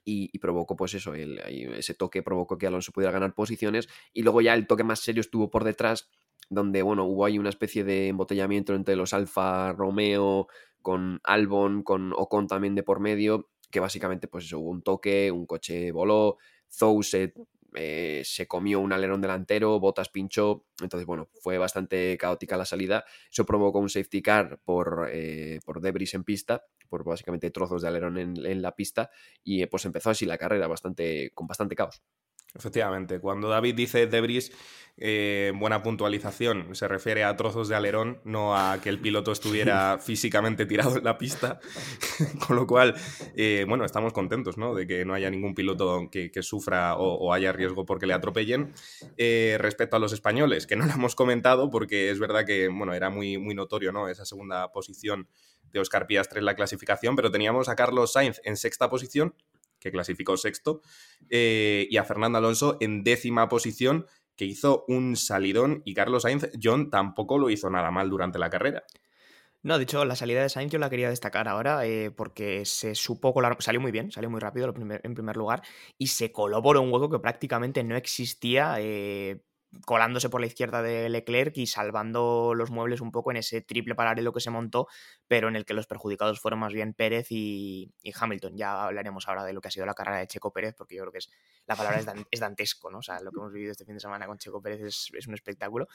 [0.04, 4.54] y, provocó pues eso, ese toque provocó que Alonso pudiera ganar posiciones y luego ya
[4.54, 6.10] el toque más serio estuvo por detrás
[6.50, 10.48] donde bueno, hubo ahí una especie de embotellamiento entre los Alfa Romeo
[10.82, 15.32] con Albon, con Ocon también de por medio, que básicamente pues eso, hubo un toque,
[15.32, 16.38] un coche voló,
[16.70, 17.34] Zou se,
[17.76, 23.06] eh, se comió un alerón delantero, Botas pinchó, entonces bueno, fue bastante caótica la salida,
[23.32, 27.88] eso provocó un safety car por, eh, por debris en pista por básicamente trozos de
[27.88, 29.10] alerón en, la pista
[29.44, 32.04] y eh, pues empezó así la carrera bastante, con bastante caos.
[32.56, 34.52] Efectivamente, cuando David dice debris,
[34.98, 39.98] eh, buena puntualización, se refiere a trozos de alerón, no a que el piloto estuviera
[40.00, 41.60] físicamente tirado en la pista,
[42.46, 42.96] con lo cual,
[43.36, 44.76] eh, bueno, estamos contentos, ¿no?
[44.76, 48.74] De que no haya ningún piloto que, sufra o, haya riesgo porque le atropellen.
[49.18, 53.10] respecto a los españoles, que no lo hemos comentado porque es verdad que, bueno, era
[53.10, 54.10] muy, muy notorio, ¿no?
[54.10, 55.28] Esa segunda posición
[55.72, 59.36] de Oscar Piastri en la clasificación, pero teníamos a Carlos Sainz en sexta posición,
[59.82, 60.82] que clasificó sexto,
[61.30, 64.06] eh, y a Fernando Alonso en décima posición,
[64.38, 68.50] que hizo un salidón, y Carlos Sainz, John, tampoco lo hizo nada mal durante la
[68.50, 68.84] carrera.
[69.64, 72.96] No, de hecho, la salida de Sainz yo la quería destacar ahora eh, porque se
[72.96, 75.62] supo colar, salió muy bien, salió muy rápido en primer lugar
[76.00, 79.44] y se coló por un hueco que prácticamente no existía eh,
[79.86, 83.96] colándose por la izquierda de Leclerc y salvando los muebles un poco en ese triple
[83.96, 84.88] paralelo que se montó,
[85.28, 88.58] pero en el que los perjudicados fueron más bien Pérez y, Hamilton.
[88.58, 91.04] Ya hablaremos ahora de lo que ha sido la carrera de Checo Pérez, porque yo
[91.04, 91.32] creo que es
[91.66, 93.00] la palabra es, dantesco, ¿no?
[93.00, 95.34] O sea, lo que hemos vivido este fin de semana con Checo Pérez es, un
[95.34, 95.88] espectáculo.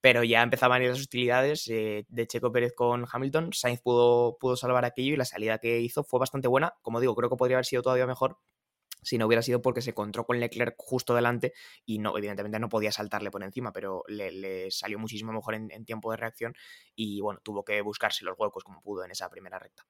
[0.00, 3.52] Pero ya empezaban las hostilidades eh, de Checo Pérez con Hamilton.
[3.52, 6.74] Sainz pudo, pudo salvar aquello y la salida que hizo fue bastante buena.
[6.82, 8.38] Como digo, creo que podría haber sido todavía mejor,
[9.04, 11.52] si no hubiera sido porque se encontró con Leclerc justo delante
[11.84, 16.10] y no, evidentemente no podía saltarle por encima, pero le, salió muchísimo mejor en, tiempo
[16.10, 16.54] de reacción
[16.94, 19.84] y bueno, tuvo que buscarse los huecos como pudo en esa primera recta.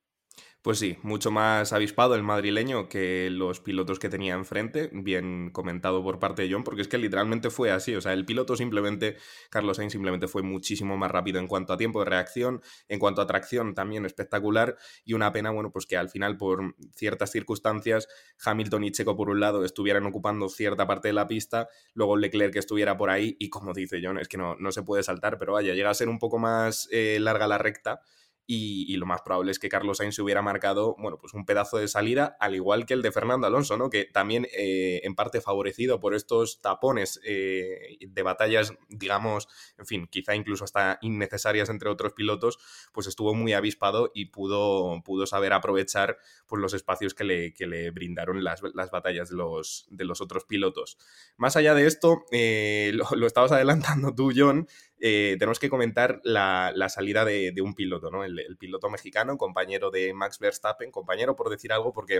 [0.64, 6.02] Pues sí, mucho más avispado el madrileño que los pilotos que tenía enfrente, bien comentado
[6.02, 9.18] por parte de John, porque es que literalmente fue así, o sea, el piloto simplemente,
[9.50, 13.20] Carlos Sainz simplemente fue muchísimo más rápido en cuanto a tiempo de reacción, en cuanto
[13.20, 18.08] a tracción también espectacular y una pena, bueno, pues que al final por ciertas circunstancias
[18.42, 22.56] Hamilton y Checo por un lado estuvieran ocupando cierta parte de la pista, luego Leclerc
[22.56, 25.52] estuviera por ahí y como dice John, es que no, no se puede saltar, pero
[25.52, 28.00] vaya, llega a ser un poco más eh, larga la recta
[28.46, 31.78] y, lo más probable es que Carlos Sainz se hubiera marcado, bueno, pues un pedazo
[31.78, 33.88] de salida, al igual que el de Fernando Alonso, ¿no?
[33.88, 40.06] Que también eh, en parte favorecido por estos tapones eh, de batallas, digamos, en fin,
[40.10, 42.58] quizá incluso hasta innecesarias entre otros pilotos,
[42.92, 47.90] pues estuvo muy avispado y pudo, pudo saber aprovechar pues, los espacios que le, le
[47.92, 50.98] brindaron las, las, batallas de los, de los otros pilotos.
[51.38, 54.68] Más allá de esto, eh, lo estabas adelantando tú, John,
[55.00, 58.24] eh, tenemos que comentar la, salida de, un piloto, ¿no?
[58.24, 62.16] El, piloto mexicano, compañero de Max Verstappen, compañero por decir algo, porque,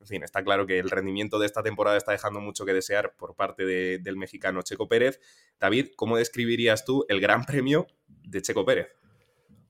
[0.00, 3.14] en fin, está claro que el rendimiento de esta temporada está dejando mucho que desear
[3.16, 5.20] por parte del mexicano Checo Pérez.
[5.60, 8.88] David, ¿cómo describirías tú el gran premio de Checo Pérez?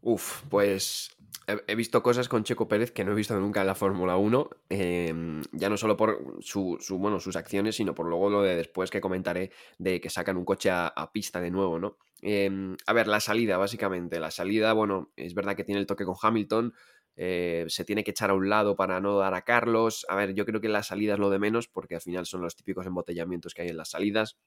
[0.00, 1.13] Uf, pues
[1.66, 4.50] he visto cosas con Checo Pérez que no he visto nunca en la Fórmula 1,
[4.70, 8.90] em, ya no solo por su, bueno, sus acciones, sino por luego lo de después
[8.90, 11.98] que comentaré de que sacan un coche a, pista de nuevo, ¿no?
[12.22, 14.18] Em, a ver, la salida, básicamente.
[14.18, 16.72] La salida, bueno, es verdad que tiene el toque con Hamilton,
[17.16, 20.06] eh, se tiene que echar a un lado para no dar a Carlos.
[20.08, 22.40] A ver, yo creo que la salida es lo de menos, porque al final son
[22.40, 24.38] los típicos embotellamientos que hay en las salidas.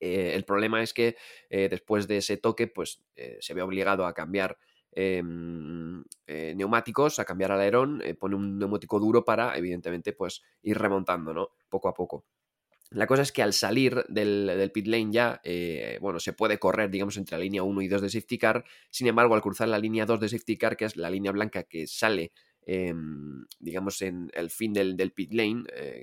[0.00, 1.16] Eh, el problema es que
[1.48, 3.02] eh, después de ese toque, pues
[3.40, 4.58] se ve obligado a cambiar
[4.92, 10.78] Em, eh, neumáticos, a cambiar alerón, eh, pone un neumático duro para, evidentemente, pues ir
[10.78, 11.50] remontando, ¿no?
[11.68, 12.24] Poco a poco.
[12.90, 16.90] La cosa es que al salir del, pit lane ya, eh, bueno, se puede correr,
[16.90, 18.64] digamos, entre la línea 1 y 2 de safety car.
[18.90, 21.62] Sin embargo, al cruzar la línea 2 de safety car, que es la línea blanca
[21.62, 22.32] que sale,
[22.66, 25.62] em, digamos, en el fin del, pit lane,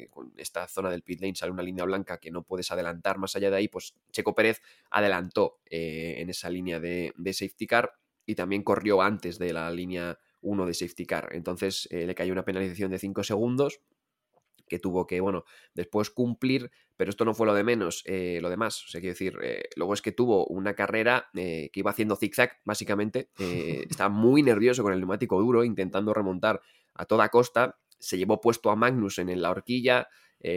[0.09, 3.35] con esta zona del pit lane sale una línea blanca que no puedes adelantar más
[3.35, 7.91] allá de ahí, pues Checo Pérez adelantó en esa línea de safety car
[8.27, 11.29] y también corrió antes de la línea 1 de safety car.
[11.31, 13.81] Entonces eh, le cayó una penalización de 5 segundos
[14.67, 18.49] que tuvo que, bueno, después cumplir, pero esto no fue lo de menos, eh, lo
[18.49, 22.17] demás, o sea, quiero decir, eh, luego es que tuvo una carrera que iba haciendo
[22.17, 23.29] zigzag, básicamente,
[23.89, 26.59] estaba muy nervioso con el neumático duro, intentando remontar
[26.95, 30.09] a toda costa, se llevó puesto a Magnus en la horquilla,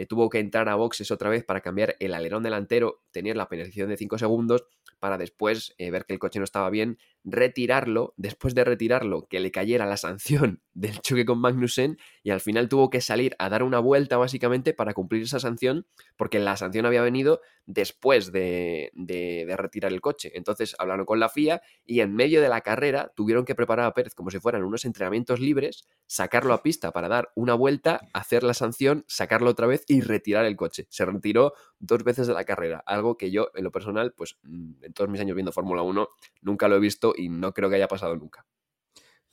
[0.09, 3.87] tuvo que entrar a boxes otra vez para cambiar el alerón delantero, tener la penalización
[3.87, 4.65] de 5 segundos,
[4.99, 9.51] para después ver que el coche no estaba bien retirarlo, después de retirarlo, que le
[9.51, 13.63] cayera la sanción del choque con Magnussen y al final tuvo que salir a dar
[13.63, 18.91] una vuelta básicamente para cumplir esa sanción porque la sanción había venido después de,
[19.57, 20.31] retirar el coche.
[20.33, 23.93] Entonces hablaron con la FIA y en medio de la carrera tuvieron que preparar a
[23.93, 28.43] Pérez como si fueran unos entrenamientos libres, sacarlo a pista para dar una vuelta, hacer
[28.43, 30.87] la sanción, sacarlo otra vez y retirar el coche.
[30.89, 34.83] Se retiró dos veces de la carrera, algo que yo en lo personal, pues mm,
[34.83, 36.07] en todos mis años viendo Fórmula 1,
[36.41, 38.45] nunca lo he visto y no creo que haya pasado nunca.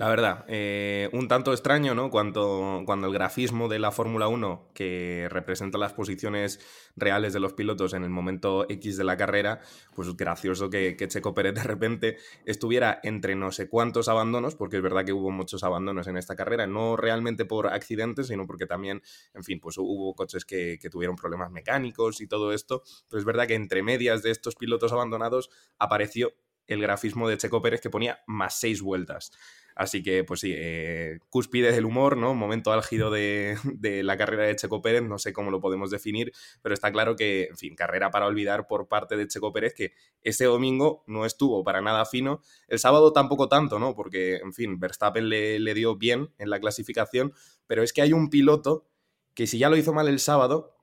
[0.00, 2.08] La verdad, eh, un tanto extraño, ¿no?
[2.08, 6.60] Cuando, cuando el grafismo de la Fórmula 1, que representa las posiciones
[6.94, 9.60] reales de los pilotos en el momento X de la carrera,
[9.96, 14.82] pues gracioso que, Checo Pérez de repente estuviera entre no sé cuántos abandonos, porque es
[14.84, 19.02] verdad que hubo muchos abandonos en esta carrera, no realmente por accidentes, sino porque también,
[19.34, 23.24] en fin, pues hubo coches que, que tuvieron problemas mecánicos y todo esto, pero es
[23.24, 26.34] verdad que entre medias de estos pilotos abandonados apareció
[26.68, 29.33] el grafismo de Checo Pérez que ponía más seis vueltas.
[29.78, 32.35] Así que, pues sí, eh, cúspide del humor, ¿no?
[32.35, 33.57] Momento álgido de,
[34.02, 37.44] la carrera de Checo Pérez, no sé cómo lo podemos definir, pero está claro que,
[37.44, 41.62] en fin, carrera para olvidar por parte de Checo Pérez, que ese domingo no estuvo
[41.62, 43.94] para nada fino, el sábado tampoco tanto, ¿no?
[43.94, 47.33] Porque, en fin, Verstappen le, le dio bien en la clasificación,
[47.68, 48.88] pero es que hay un piloto
[49.35, 50.77] que si ya lo hizo mal el sábado,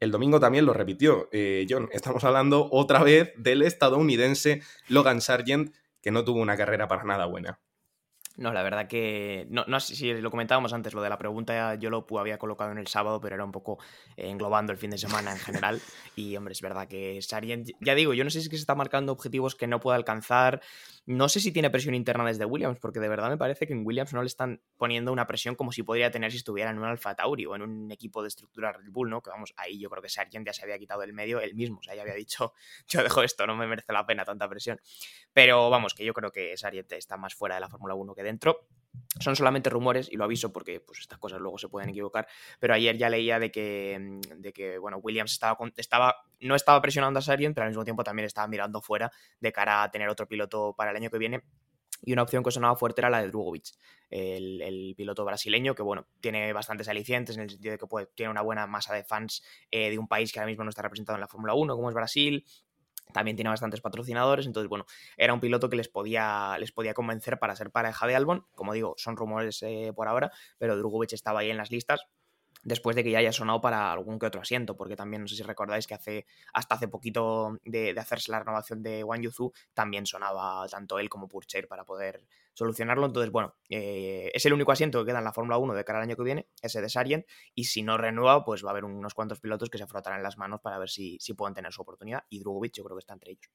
[0.00, 1.28] el domingo también lo repitió.
[1.32, 6.88] Eh, John, estamos hablando otra vez del estadounidense Logan Sargent, que no tuvo una carrera
[6.88, 7.60] para nada buena.
[8.38, 9.48] No, la verdad que.
[9.50, 12.70] No, no sé si lo comentábamos antes, lo de la pregunta yo lo había colocado
[12.70, 13.80] en el sábado, pero era un poco
[14.16, 15.80] eh, englobando el fin de semana en general.
[16.14, 18.62] Y hombre, es verdad que Sargent, ya digo, yo no sé si es que se
[18.62, 20.60] está marcando objetivos que no puede alcanzar.
[21.06, 23.84] No sé si tiene presión interna desde Williams, porque de verdad me parece que en
[23.86, 26.84] Williams no le están poniendo una presión como si podría tener si estuviera en un
[26.84, 29.22] Alfa Tauri o en un equipo de estructura Red Bull, ¿no?
[29.22, 31.78] Que vamos, ahí yo creo que Sargent ya se había quitado del medio él mismo,
[31.78, 32.52] o sea, ya había dicho,
[32.88, 34.80] yo dejo esto, no me merece la pena tanta presión.
[35.32, 38.27] Pero vamos, que yo creo que Sargent está más fuera de la Fórmula 1 que
[38.28, 38.68] dentro.
[39.20, 42.26] Son solamente rumores, y lo aviso porque pues, estas cosas luego se pueden equivocar,
[42.58, 46.80] pero ayer ya leía de que, mm, de que bueno, Williams estaba, estaba, no estaba
[46.80, 49.10] presionando a Sargent, pero al mismo tiempo también estaba mirando fuera
[49.40, 51.42] de cara a tener otro piloto para el año que viene.
[52.02, 53.70] Y una opción que sonaba fuerte era la de Drugovic,
[54.10, 58.42] el, piloto brasileño, que bueno, tiene bastantes alicientes en el sentido de que tiene una
[58.42, 61.22] buena masa de fans eh, de un país que ahora mismo no está representado en
[61.22, 62.44] la Fórmula 1, como es Brasil,
[63.12, 67.38] también tiene bastantes patrocinadores, entonces bueno, era un piloto que les podía, les podía convencer
[67.38, 68.46] para ser pareja de Albon.
[68.54, 72.00] Como digo, son rumores eh, por ahora, pero Drugovic estaba ahí en las listas.
[72.64, 75.36] después de que ya haya sonado para algún que otro asiento, porque también no sé
[75.36, 80.06] si recordáis que hace hasta hace poquito de, hacerse la renovación de Wang Yuzu, también
[80.06, 82.26] sonaba tanto él como Purcher para poder
[82.58, 83.06] solucionarlo.
[83.06, 86.00] Entonces, bueno, eh, es el único asiento que queda en la Fórmula 1 de cara
[86.00, 88.84] al año que viene, ese de Sargent, y si no renueva, pues va a haber
[88.84, 91.82] unos cuantos pilotos que se frotarán las manos para ver si, si pueden tener su
[91.82, 93.52] oportunidad, y Drugovic yo creo que está entre ellos.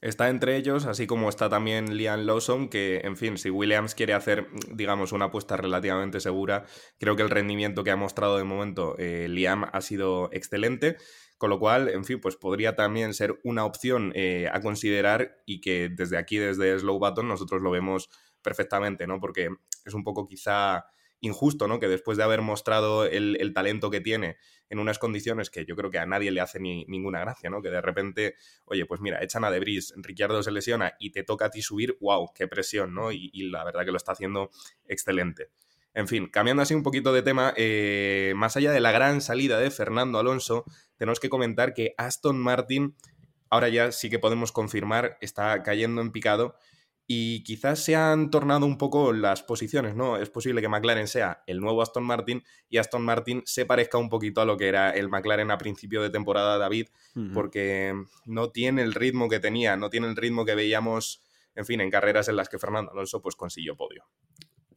[0.00, 4.14] Está entre ellos, así como está también Liam Lawson, que, en fin, si Williams quiere
[4.14, 6.64] hacer, digamos, una apuesta relativamente segura,
[6.98, 10.96] creo que el rendimiento que ha mostrado de momento eh, Liam ha sido excelente.
[11.40, 15.62] Con lo cual, en fin, pues podría también ser una opción eh, a considerar y
[15.62, 18.10] que desde aquí, desde Slow Button, nosotros lo vemos
[18.42, 19.20] perfectamente, ¿no?
[19.20, 19.48] Porque
[19.84, 20.84] es un poco quizá
[21.20, 21.78] injusto, ¿no?
[21.78, 24.36] Que después de haber mostrado el, talento que tiene
[24.68, 27.62] en unas condiciones que yo creo que a nadie le hace ni, ninguna gracia, ¿no?
[27.62, 31.46] Que de repente, oye, pues mira, echan a Debris, Ricciardo se lesiona y te toca
[31.46, 33.12] a ti subir, wow, qué presión, ¿no?
[33.12, 34.50] Y, la verdad que lo está haciendo
[34.86, 35.50] excelente.
[35.92, 39.58] En fin, cambiando así un poquito de tema, eh, más allá de la gran salida
[39.58, 40.64] de Fernando Alonso,
[40.96, 42.94] tenemos que comentar que Aston Martin,
[43.50, 46.54] ahora ya sí que podemos confirmar, está cayendo en picado
[47.12, 50.16] y quizás se han tornado un poco las posiciones, ¿no?
[50.16, 54.08] Es posible que McLaren sea el nuevo Aston Martin y Aston Martin se parezca un
[54.08, 56.86] poquito a lo que era el McLaren a principio de temporada, David,
[57.34, 61.20] porque no tiene el ritmo que tenía, no tiene el ritmo que veíamos,
[61.56, 64.06] en fin, en carreras en las que Fernando Alonso pues consiguió podio.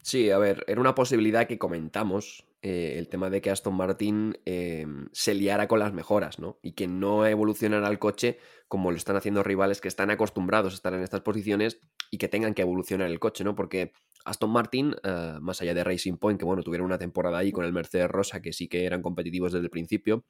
[0.02, 4.38] Sí, a ver, era una posibilidad que comentamos, eh, el tema de que Aston Martin
[4.46, 6.58] em, se liara con las mejoras, ¿no?
[6.62, 10.76] Y que no evolucionara el coche como lo están haciendo rivales que están acostumbrados a
[10.76, 11.78] estar en estas posiciones
[12.10, 13.54] y que tengan que evolucionar el coche, ¿no?
[13.54, 13.92] Porque
[14.24, 17.66] Aston Martin, eh, más allá de Racing Point, que bueno, tuvieron una temporada ahí con
[17.66, 20.24] el Mercedes Rosa, que sí que eran competitivos desde el principio,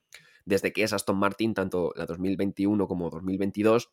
[0.44, 3.92] desde que es Aston Martin, tanto la 2021 como 2022,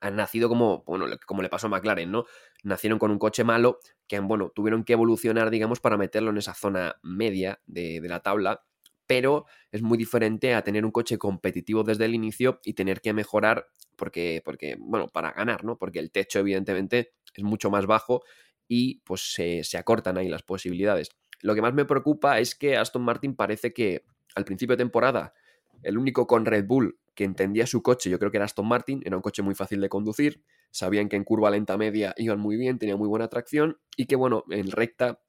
[0.00, 2.24] han nacido como, bueno, como le pasó a McLaren, ¿no?
[2.64, 6.54] Nacieron con un coche malo que, bueno, tuvieron que evolucionar, digamos, para meterlo en esa
[6.54, 8.64] zona media de, la tabla,
[9.06, 13.12] pero es muy diferente a tener un coche competitivo desde el inicio y tener que
[13.12, 15.76] mejorar porque, porque bueno, para ganar, ¿no?
[15.76, 18.22] Porque el techo, evidentemente, es mucho más bajo
[18.66, 21.10] y pues se, se acortan ahí las posibilidades.
[21.42, 25.34] Lo que más me preocupa es que Aston Martin parece que al principio de temporada
[25.82, 29.02] el único con Red Bull que entendía su coche, yo creo que era Aston Martin,
[29.04, 32.56] era un coche muy fácil de conducir, sabían que en curva lenta media iban muy
[32.56, 35.20] bien, tenía muy buena tracción y que bueno, en recta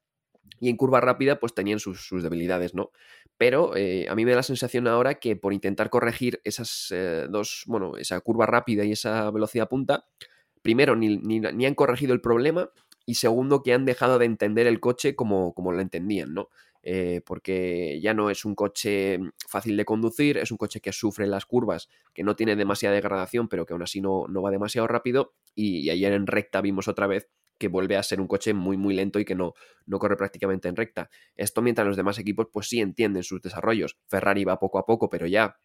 [0.58, 2.92] y en curva rápida pues tenían sus, debilidades, ¿no?
[3.36, 7.26] Pero eh, a mí me da la sensación ahora que por intentar corregir esas eh,
[7.28, 10.06] dos, bueno, esa curva rápida y esa velocidad punta,
[10.62, 12.70] primero ni, ni, han corregido el problema
[13.04, 16.48] y segundo que han dejado de entender el coche como, como lo entendían, ¿no?
[16.82, 19.18] Eh, porque ya no es un coche
[19.48, 23.48] fácil de conducir, es un coche que sufre las curvas, que no tiene demasiada degradación,
[23.48, 25.34] pero que aún así no, no va demasiado rápido.
[25.54, 28.94] Y, ayer en recta vimos otra vez que vuelve a ser un coche muy muy
[28.94, 29.54] lento y que no,
[29.86, 31.10] no corre prácticamente en recta.
[31.36, 33.98] Esto mientras los demás equipos pues sí entienden sus desarrollos.
[34.08, 35.60] Ferrari va poco a poco, pero ya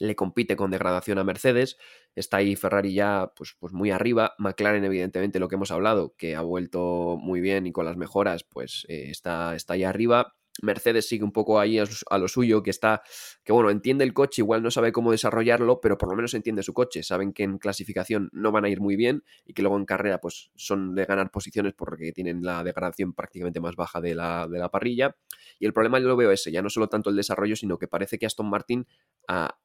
[0.00, 1.76] le compite con degradación a Mercedes.
[2.14, 4.34] Está ahí Ferrari ya pues, pues muy arriba.
[4.38, 8.44] McLaren, evidentemente, lo que hemos hablado, que ha vuelto muy bien y con las mejoras,
[8.44, 10.34] pues eh, está, está ahí arriba.
[10.62, 13.02] Mercedes sigue un poco ahí a, lo suyo, que está,
[13.44, 16.62] que bueno, entiende el coche, igual no sabe cómo desarrollarlo, pero por lo menos entiende
[16.62, 17.02] su coche.
[17.02, 20.20] Saben que en clasificación no van a ir muy bien y que luego en carrera
[20.20, 24.58] pues son de ganar posiciones porque tienen la degradación prácticamente más baja de la, de
[24.58, 25.16] la parrilla.
[25.58, 27.88] Y el problema yo lo veo ese, ya no solo tanto el desarrollo, sino que
[27.88, 28.86] parece que Aston Martin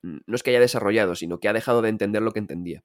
[0.01, 2.83] no es que haya desarrollado, sino que ha dejado de entender lo que entendía.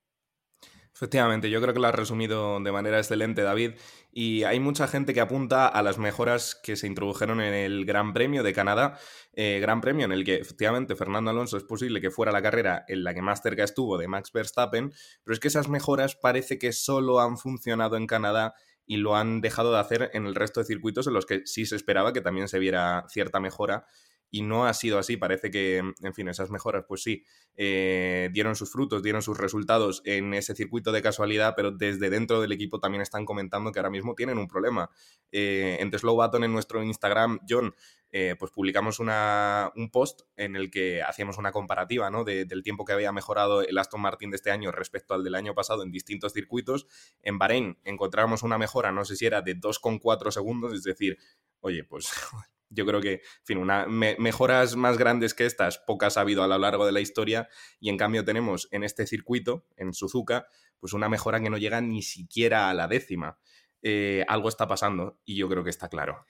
[1.00, 3.70] Efectivamente, yo creo que lo has resumido de manera excelente, David.
[4.12, 8.12] Y hay mucha gente que apunta a las mejoras que se introdujeron en el Gran
[8.12, 8.98] Premio de Canadá.
[9.32, 12.84] Eh, gran Premio en el que efectivamente Fernando Alonso es posible que fuera la carrera
[12.86, 14.92] en la que más cerca estuvo de Max Verstappen,
[15.24, 18.52] pero es que esas mejoras parece que solo han funcionado en Canadá
[18.84, 21.64] y lo han dejado de hacer en el resto de circuitos en los que sí
[21.64, 23.86] se esperaba que también se viera cierta mejora
[24.30, 25.16] y no ha sido así.
[25.16, 27.24] Parece que, en fin, esas mejoras, pues sí,
[27.56, 32.40] eh, dieron sus frutos, dieron sus resultados en ese circuito de casualidad, pero desde dentro
[32.40, 34.90] del equipo también están comentando que ahora mismo tienen un problema.
[35.32, 37.74] Eh, en The Slow Button, en nuestro Instagram, John,
[38.12, 42.24] eh, pues publicamos una, un post en el que hacíamos una comparativa ¿no?
[42.24, 45.54] del tiempo que había mejorado el Aston Martin de este año respecto al del año
[45.54, 46.88] pasado en distintos circuitos.
[47.22, 51.18] En Bahrein encontramos una mejora, no sé si era de 2,4 segundos, es decir,
[51.60, 52.10] oye, pues
[52.70, 56.58] yo creo que, fin, una, mejoras más grandes que estas, pocas ha habido a lo
[56.58, 60.46] largo de la historia, y en cambio tenemos en este circuito, en Suzuka,
[60.78, 63.38] pues una mejora que no llega ni siquiera a la décima.
[63.82, 66.26] Eh, algo está pasando y yo creo que está claro.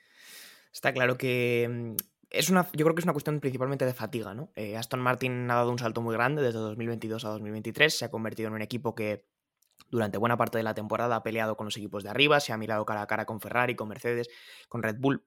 [0.73, 1.95] Está claro que mm,
[2.29, 4.51] es una, yo creo que es una cuestión principalmente de fatiga, ¿no?
[4.55, 8.11] Eh, Aston Martin ha dado un salto muy grande desde 2022 a 2023, se ha
[8.11, 9.25] convertido en un equipo que
[9.89, 12.57] durante buena parte de la temporada ha peleado con los equipos de arriba, se ha
[12.57, 14.29] mirado cara a cara con Ferrari, con Mercedes,
[14.69, 15.25] con Red Bull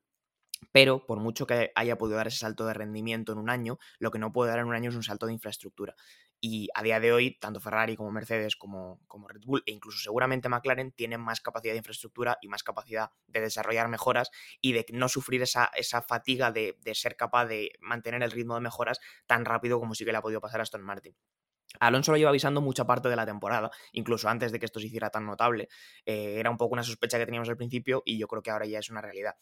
[0.72, 4.10] pero por mucho que haya podido dar ese salto de rendimiento en un año, lo
[4.10, 5.94] que no puede dar en un año es un salto de infraestructura.
[6.40, 9.98] Y a día de hoy, tanto Ferrari como Mercedes, como, como, Red Bull e incluso
[9.98, 14.30] seguramente McLaren tienen más capacidad de infraestructura y más capacidad de desarrollar mejoras
[14.60, 18.54] y de no sufrir esa, esa fatiga de, de, ser capaz de mantener el ritmo
[18.54, 21.16] de mejoras tan rápido como sí que le ha podido pasar a Aston Martin.
[21.80, 24.86] Alonso lo lleva avisando mucha parte de la temporada, incluso antes de que esto se
[24.86, 25.68] hiciera tan notable.
[26.04, 28.66] Eh, era un poco una sospecha que teníamos al principio y yo creo que ahora
[28.66, 29.34] ya es una realidad.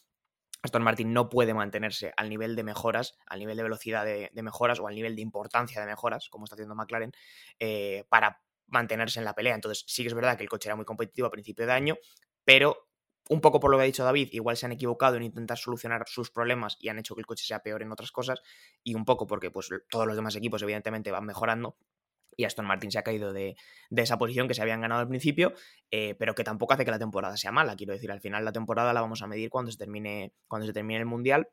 [0.62, 4.78] Aston Martin no puede mantenerse al nivel de mejoras, al nivel de velocidad de, mejoras
[4.80, 7.12] o al nivel de importancia de mejoras, como está haciendo McLaren,
[7.58, 9.54] eh, para mantenerse en la pelea.
[9.54, 11.96] Entonces, sí que es verdad que el coche era muy competitivo a principio de año,
[12.44, 12.88] pero
[13.28, 16.04] un poco por lo que ha dicho David, igual se han equivocado en intentar solucionar
[16.06, 18.42] sus problemas y han hecho que el coche sea peor en otras cosas,
[18.82, 21.76] y un poco porque pues, todos los demás equipos evidentemente van mejorando,
[22.36, 23.56] y Aston Martin se ha caído de,
[23.90, 25.54] de, esa posición que se habían ganado al principio,
[25.90, 27.76] eh, pero que tampoco hace que la temporada sea mala.
[27.76, 30.72] Quiero decir, al final la temporada la vamos a medir cuando se termine, cuando se
[30.72, 31.48] termine el Mundial.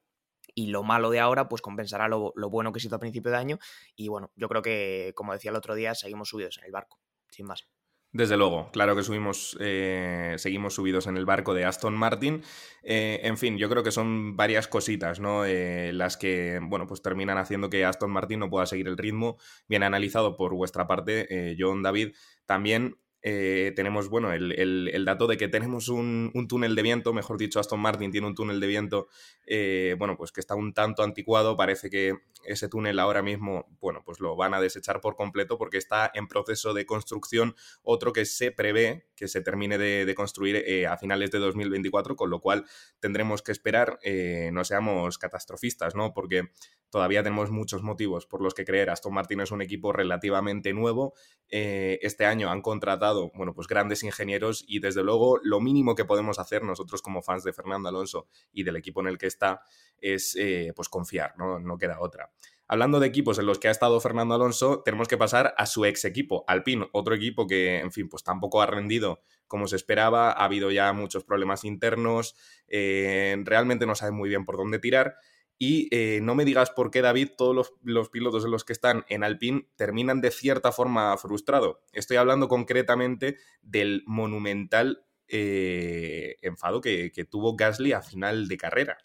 [0.55, 3.32] Y lo malo de ahora, pues compensará lo, lo bueno que se hizo a principio
[3.32, 3.59] de año.
[3.95, 6.99] Y bueno, yo creo que, como decía el otro día, seguimos subidos en el barco,
[7.30, 7.67] sin más.
[8.12, 12.41] Desde luego, claro que subimos, eh, seguimos subidos en el barco de Aston Martin.
[12.82, 15.45] Eh, en fin, yo creo que son varias cositas, ¿no?
[15.45, 19.38] Eh, las que, bueno, pues terminan haciendo que Aston Martin no pueda seguir el ritmo.
[19.68, 22.16] Bien analizado por vuestra parte, John David.
[22.47, 27.13] También eh, tenemos, bueno, el, el, dato de que tenemos un, un, túnel de viento,
[27.13, 29.07] mejor dicho, Aston Martin tiene un túnel de viento,
[29.45, 32.13] eh, bueno, pues que está un tanto anticuado, parece que
[32.45, 36.28] ese túnel ahora mismo, bueno, pues lo van a desechar por completo porque está en
[36.28, 41.30] proceso de construcción otro que se prevé que se termine de, construir eh, a finales
[41.30, 42.65] de 2024, con lo cual
[43.01, 46.13] tendremos que esperar, eh, no seamos catastrofistas, ¿no?
[46.13, 46.51] Porque
[46.89, 48.89] todavía tenemos muchos motivos por los que creer.
[48.89, 51.13] Aston Martin es un equipo relativamente nuevo.
[51.49, 56.05] Eh, este año han contratado, bueno, pues grandes ingenieros y desde luego lo mínimo que
[56.05, 59.61] podemos hacer nosotros como fans de Fernando Alonso y del equipo en el que está
[59.99, 60.38] es
[60.74, 61.59] pues confiar, ¿no?
[61.59, 62.32] No queda otra.
[62.72, 65.86] Hablando de equipos en los que ha estado Fernando Alonso, tenemos que pasar a su
[65.86, 70.30] ex equipo, Alpine, otro equipo que, en fin, pues tampoco ha rendido como se esperaba,
[70.30, 72.36] ha habido ya muchos problemas internos,
[72.67, 75.15] eh, realmente no sabe muy bien por dónde tirar
[75.57, 79.03] y eh, no me digas por qué, David, todos los, pilotos de los que están
[79.09, 81.82] en Alpine terminan de cierta forma frustrado.
[81.91, 88.99] Estoy hablando concretamente del monumental eh, enfado que, que, tuvo Gasly a final de carrera.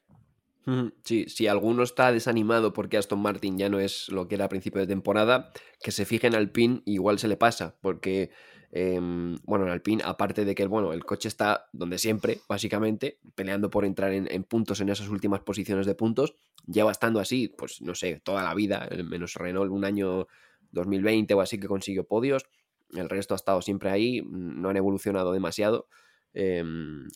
[1.02, 4.48] Sí, si alguno está desanimado porque Aston Martin ya no es lo que era a
[4.48, 5.52] principio de temporada,
[5.82, 8.30] que se fije en Alpine, igual se le pasa, porque
[8.72, 8.98] eh,
[9.44, 13.84] bueno, en Alpine, aparte de que bueno, el coche está donde siempre, básicamente, peleando por
[13.84, 16.34] entrar en, en, puntos en esas últimas posiciones de puntos,
[16.66, 20.26] lleva estando así, pues no sé, toda la vida, menos Renault un año
[20.72, 22.46] 2020 o así que consiguió podios,
[22.94, 25.88] el resto ha estado siempre ahí, no han evolucionado demasiado.
[26.34, 26.62] Eh,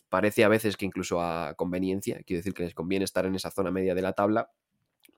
[0.09, 3.51] parece a veces que incluso a conveniencia, quiero decir que les conviene estar en esa
[3.51, 4.51] zona media de la tabla,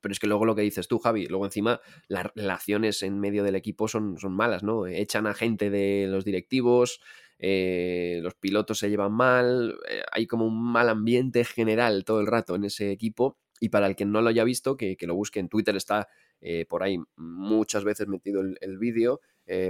[0.00, 3.44] pero es que luego lo que dices tú, Javi, luego encima las relaciones en medio
[3.44, 4.86] del equipo son, son malas, ¿no?
[4.86, 7.00] Echan a gente de los directivos,
[7.38, 12.26] eh, los pilotos se llevan mal, eh, hay como un mal ambiente general todo el
[12.26, 13.38] rato en ese equipo.
[13.60, 16.08] Y para el que no lo haya visto, que, lo busque en Twitter, está
[16.40, 19.20] eh, por ahí muchas veces metido el, el vídeo.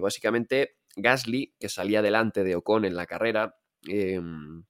[0.02, 3.56] Básicamente, Gasly, que salía delante de Ocon en la carrera,
[3.86, 4.64] em,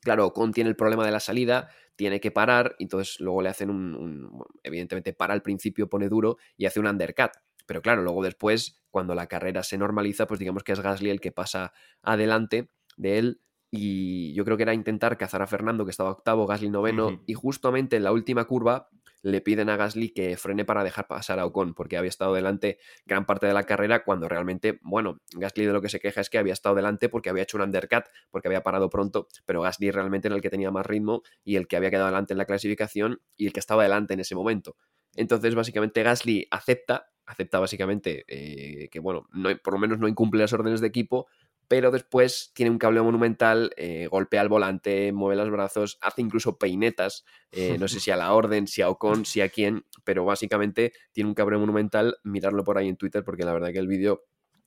[0.00, 3.70] claro, Ocon tiene el problema de la salida, tiene que parar, entonces luego le hacen
[3.70, 7.30] un, un, evidentemente para al principio, pone duro y hace un undercut.
[7.66, 11.20] Pero claro, luego después, cuando la carrera se normaliza, pues digamos que es Gasly el
[11.20, 13.40] que pasa adelante de él.
[13.70, 17.10] Y yo creo que era intentar cazar a Fernando, que estaba octavo, Gasly noveno, uh
[17.10, 17.22] -huh.
[17.26, 18.88] y justamente en la última curva
[19.24, 22.78] le piden a Gasly que frene para dejar pasar a Ocon, porque había estado delante
[23.06, 26.28] gran parte de la carrera, cuando realmente, bueno, Gasly de lo que se queja es
[26.28, 29.90] que había estado delante porque había hecho un undercut, porque había parado pronto, pero Gasly
[29.90, 32.44] realmente era el que tenía más ritmo y el que había quedado delante en la
[32.44, 34.76] clasificación y el que estaba delante en ese momento.
[35.16, 40.40] Entonces, básicamente, Gasly acepta, acepta básicamente eh, que, bueno, no, por lo menos no incumple
[40.40, 41.28] las órdenes de equipo,
[41.68, 46.58] pero después tiene un cableo monumental, eh, golpea el volante, mueve los brazos, hace incluso
[46.58, 50.24] peinetas, eh, no sé si a la orden, si a Ocon, si a quién, pero
[50.24, 53.88] básicamente tiene un cabreo monumental, mirarlo por ahí en Twitter porque la verdad que el
[53.88, 54.24] vídeo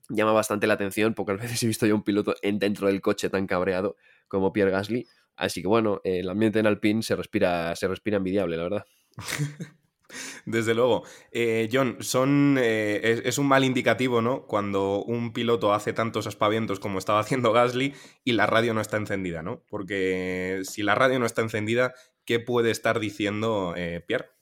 [0.10, 3.30] llama bastante la atención, pocas veces he visto yo un piloto en, dentro del coche
[3.30, 3.96] tan cabreado
[4.28, 8.58] como Pierre Gasly, así que bueno, el ambiente en Alpine se respira, se respira envidiable,
[8.58, 8.86] la verdad.
[10.46, 11.04] Desde luego.
[11.32, 14.46] Eh, John, son, eh, es, un mal indicativo, ¿no?
[14.48, 17.94] Cuando un piloto hace tantos aspavientos como estaba haciendo Gasly
[18.24, 19.64] y la radio no está encendida, ¿no?
[19.70, 21.94] Porque si la radio no está encendida,
[22.26, 24.37] ¿qué puede estar diciendo eh, Pierre?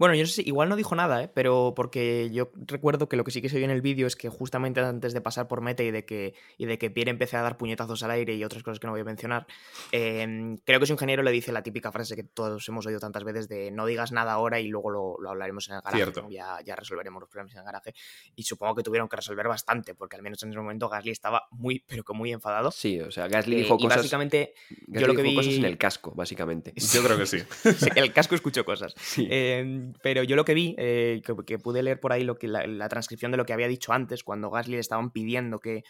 [0.00, 1.30] Bueno, yo no sé, igual no dijo nada, ¿eh?
[1.34, 4.16] pero porque yo recuerdo que lo que sí que se vio en el vídeo es
[4.16, 7.36] que justamente antes de pasar por meta y de que, y de que Pierre empecé
[7.36, 9.46] a dar puñetazos al aire y otras cosas que no voy a mencionar,
[9.92, 13.24] em, creo que su ingeniero le dice la típica frase que todos hemos oído tantas
[13.24, 16.76] veces de no digas nada ahora y luego lo, hablaremos en el garaje, ya, ya,
[16.76, 17.94] resolveremos los problemas en el garaje.
[18.34, 21.46] Y supongo que tuvieron que resolver bastante, porque al menos en ese momento Gasly estaba
[21.50, 22.70] muy, pero que muy enfadado.
[22.70, 23.98] Sí, o sea, Gasly dijo cosas...
[23.98, 24.54] básicamente,
[24.86, 25.34] yo lo que vi...
[25.34, 26.72] cosas en el casco, básicamente.
[26.74, 27.42] Yo creo que sí.
[27.96, 28.94] el casco escuchó cosas.
[28.96, 29.28] Sí.
[29.30, 32.88] Em, pero yo lo que vi, eh, que, pude leer por ahí lo que, la,
[32.88, 35.84] transcripción de lo que había dicho antes, cuando Gasly le estaban pidiendo que,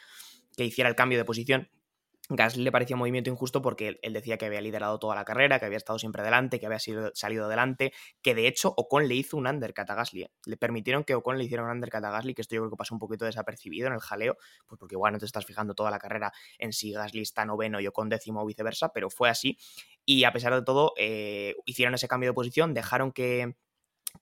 [0.56, 1.68] hiciera el cambio de posición,
[2.28, 5.58] Gasly le parecía un movimiento injusto porque él, decía que había liderado toda la carrera,
[5.58, 7.92] que había estado siempre adelante, que había sido, salido adelante,
[8.22, 10.22] que de hecho Ocon le hizo un undercut a Gasly.
[10.22, 10.30] ¿eh?
[10.46, 12.76] Le permitieron que Ocon le hiciera un undercut a Gasly, que esto yo creo que
[12.76, 14.36] pasó un poquito desapercibido en el jaleo,
[14.66, 17.80] pues porque igual no te estás fijando toda la carrera en si Gasly está noveno
[17.80, 19.58] y Ocon décimo o viceversa, pero fue así.
[20.04, 23.56] Y a pesar de todo, eh, hicieron ese cambio de posición, dejaron que,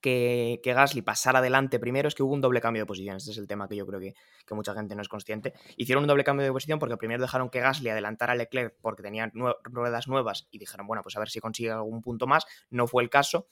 [0.01, 3.17] que, Gasly pasara adelante primero es que hubo un doble cambio de posición.
[3.17, 4.15] Este es el tema que yo creo que,
[4.51, 5.53] mucha gente no es consciente.
[5.77, 9.03] Hicieron un doble cambio de posición porque primero dejaron que Gasly adelantara a Leclerc porque
[9.03, 9.31] tenían
[9.63, 12.45] ruedas nuevas y dijeron, bueno, pues a ver si consigue algún punto más.
[12.69, 13.47] No fue el caso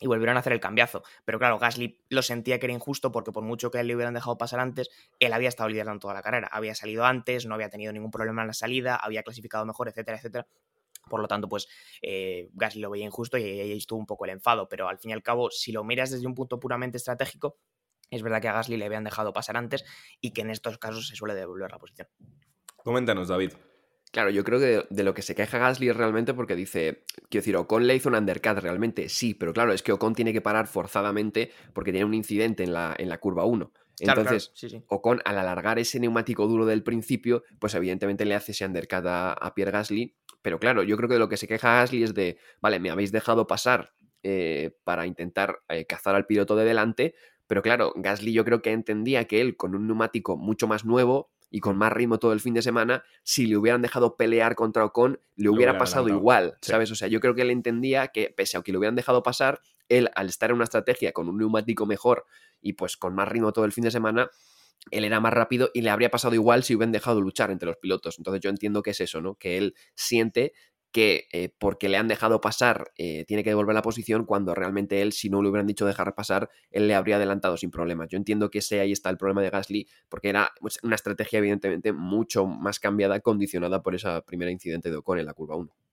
[0.00, 1.02] y volvieron a hacer el cambiazo.
[1.24, 4.14] Pero claro, Gasly lo sentía que era injusto porque por mucho que él le hubieran
[4.14, 6.48] dejado pasar antes, él había estado liderando toda la carrera.
[6.52, 10.18] Había salido antes, no había tenido ningún problema en la salida, había clasificado mejor, etcétera,
[10.18, 10.46] etcétera.
[11.08, 11.68] Por lo tanto, pues
[12.02, 14.68] eh, Gasly lo veía injusto y ahí estuvo un poco el enfado.
[14.68, 17.58] Pero al fin y al cabo, si lo miras desde un punto puramente estratégico,
[18.10, 19.84] es verdad que a Gasly le habían dejado pasar antes
[20.20, 22.08] y que en estos casos se suele devolver la posición.
[22.76, 23.52] Coméntanos, David.
[24.12, 27.42] Claro, yo creo que de, lo que se queja Gasly es realmente porque dice, quiero
[27.42, 30.40] decir, Ocon le hizo un undercut realmente, sí, pero claro, es que Ocon tiene que
[30.40, 33.72] parar forzadamente porque tiene un incidente en la, en la curva 1.
[33.98, 34.52] Entonces,
[34.88, 39.52] Ocon, al alargar ese neumático duro del principio, pues evidentemente le hace ese undercut a
[39.54, 40.14] Pierre Gasly
[40.46, 42.90] pero claro, yo creo que de lo que se queja Gasly es de, vale, me
[42.90, 47.16] habéis dejado pasar eh, para intentar eh, cazar al piloto de delante,
[47.48, 51.32] pero claro, Gasly yo creo que entendía que él con un neumático mucho más nuevo
[51.50, 54.84] y con más ritmo todo el fin de semana, si le hubieran dejado pelear contra
[54.84, 56.92] Ocon, le hubiera, pasado igual, ¿sabes?
[56.92, 59.62] O sea, yo creo que él entendía que pese a que le hubieran dejado pasar,
[59.88, 62.26] él al estar en una estrategia con un neumático mejor
[62.66, 64.30] y pues con más ritmo todo el fin de semana,
[64.90, 67.76] él era más rápido y le habría pasado igual si hubieran dejado luchar entre los
[67.76, 68.18] pilotos.
[68.18, 69.36] Entonces yo entiendo que es eso, ¿no?
[69.36, 70.52] Que él siente
[70.92, 75.02] que eh, porque le han dejado pasar eh, tiene que devolver la posición cuando realmente
[75.02, 78.08] él, si no le hubieran dicho dejar pasar, él le habría adelantado sin problemas.
[78.08, 81.38] Yo entiendo que ese ahí está el problema de Gasly, porque era pues, una estrategia
[81.38, 85.85] evidentemente mucho más cambiada, condicionada por esa primera incidente de Ocon en la curva 1.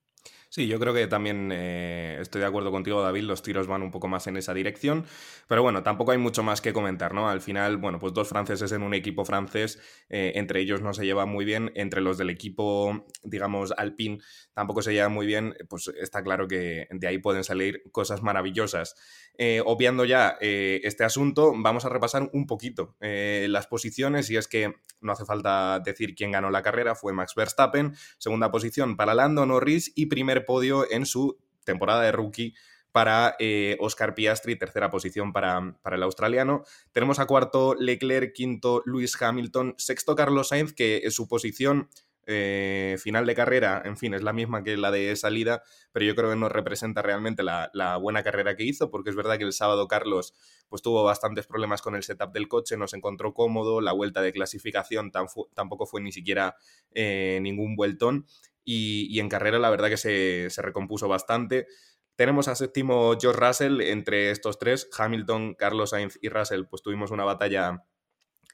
[0.55, 3.89] Sí, yo creo que también eh, estoy de acuerdo contigo, David, los tiros van un
[3.89, 5.03] poco más en esa dirección,
[5.47, 7.27] pero bueno, tampoco hay mucho más que comentar, ¿no?
[7.27, 11.07] Al final, bueno, pues dos franceses en un equipo francés, eh, entre ellos no se
[11.07, 14.19] llevan muy bien, entre los del equipo, digamos, Alpine
[14.53, 18.93] tampoco se llevan muy bien, pues está claro que de ahí pueden salir cosas maravillosas.
[19.39, 24.75] Eh, obviando ya este asunto, vamos a repasar un poquito las posiciones y es que
[25.01, 29.47] no hace falta decir quién ganó la carrera, fue Max Verstappen, segunda posición para Lando
[29.47, 32.53] Norris y primer podio en su temporada de rookie
[32.91, 36.63] para eh, Oscar Piastri, tercera posición para, para, el australiano.
[36.91, 41.89] Tenemos a cuarto Leclerc, quinto Lewis Hamilton, sexto Carlos Sainz, que su posición
[42.25, 46.15] eh, final de carrera, en fin, es la misma que la de salida, pero yo
[46.15, 49.51] creo que no representa realmente la, buena carrera que hizo, porque es verdad que el
[49.51, 50.33] sábado Carlos
[50.69, 54.21] pues tuvo bastantes problemas con el setup del coche, no se encontró cómodo, la vuelta
[54.21, 56.55] de clasificación tampoco fue ni siquiera
[56.93, 58.25] eh, ningún vueltón,
[58.63, 61.67] y, en carrera la verdad que se, recompuso bastante.
[62.15, 67.11] Tenemos a séptimo George Russell entre estos tres, Hamilton, Carlos Sainz y Russell, pues tuvimos
[67.11, 67.83] una batalla,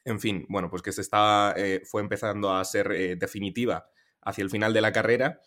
[0.05, 3.89] en fin, bueno, pues que se estaba, eh, fue empezando a ser eh, definitiva
[4.21, 5.41] hacia el final de la carrera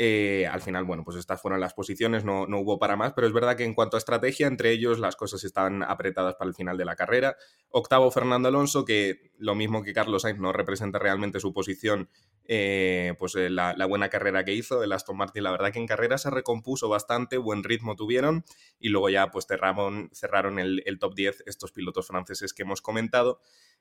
[0.00, 3.26] eh, al final, bueno, pues estas fueron las posiciones, no, no, hubo para más, pero
[3.26, 6.54] es verdad que en cuanto a estrategia, entre ellos las cosas estaban apretadas para el
[6.54, 7.36] final de la carrera.
[7.70, 12.08] Octavo, Fernando Alonso, que lo mismo que Carlos Sainz no representa realmente su posición,
[12.44, 14.84] eh, pues eh, la, buena carrera que hizo.
[14.84, 18.44] El Aston Martin, la verdad que en carrera se recompuso bastante, buen ritmo tuvieron
[18.78, 23.40] y luego ya pues cerraron, cerraron el, top 10 estos pilotos franceses que hemos comentado,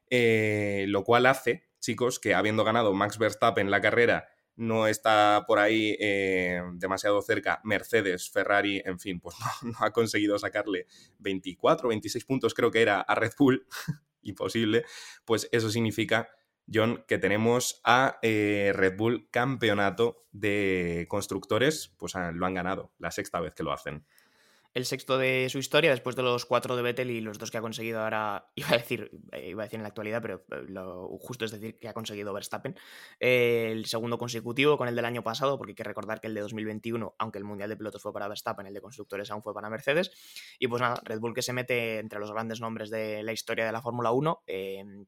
[0.10, 5.96] lo cual hace, chicos, que habiendo ganado Max Verstappen la carrera, no está por ahí
[6.00, 10.88] eh, demasiado cerca Mercedes, Ferrari, en fin, pues no, ha conseguido sacarle
[11.20, 13.66] 24, 26 puntos creo que era a Red Bull,
[14.24, 14.84] imposible,
[15.24, 16.30] pues eso significa,
[16.72, 22.92] John, que tenemos a eh, Red Bull campeonato de constructores, pues ah, lo han ganado,
[22.98, 24.06] la sexta vez que lo hacen.
[24.78, 27.58] El sexto de su historia, después de los cuatro de Vettel y los dos que
[27.58, 30.66] ha conseguido ahora, iba a decir, eh, iba a decir en la actualidad, pero eh,
[30.68, 32.78] lo justo es decir que ha conseguido Verstappen.
[33.20, 36.36] Eh, el segundo consecutivo con el del año pasado, porque hay que recordar que el
[36.36, 39.52] de 2021, aunque el Mundial de Pilotos fue para Verstappen, el de constructores aún fue
[39.56, 40.12] para Mercedes.
[40.60, 43.66] Y pues nada, Red Bull que se mete entre los grandes nombres de la historia
[43.66, 44.44] de la Fórmula 1.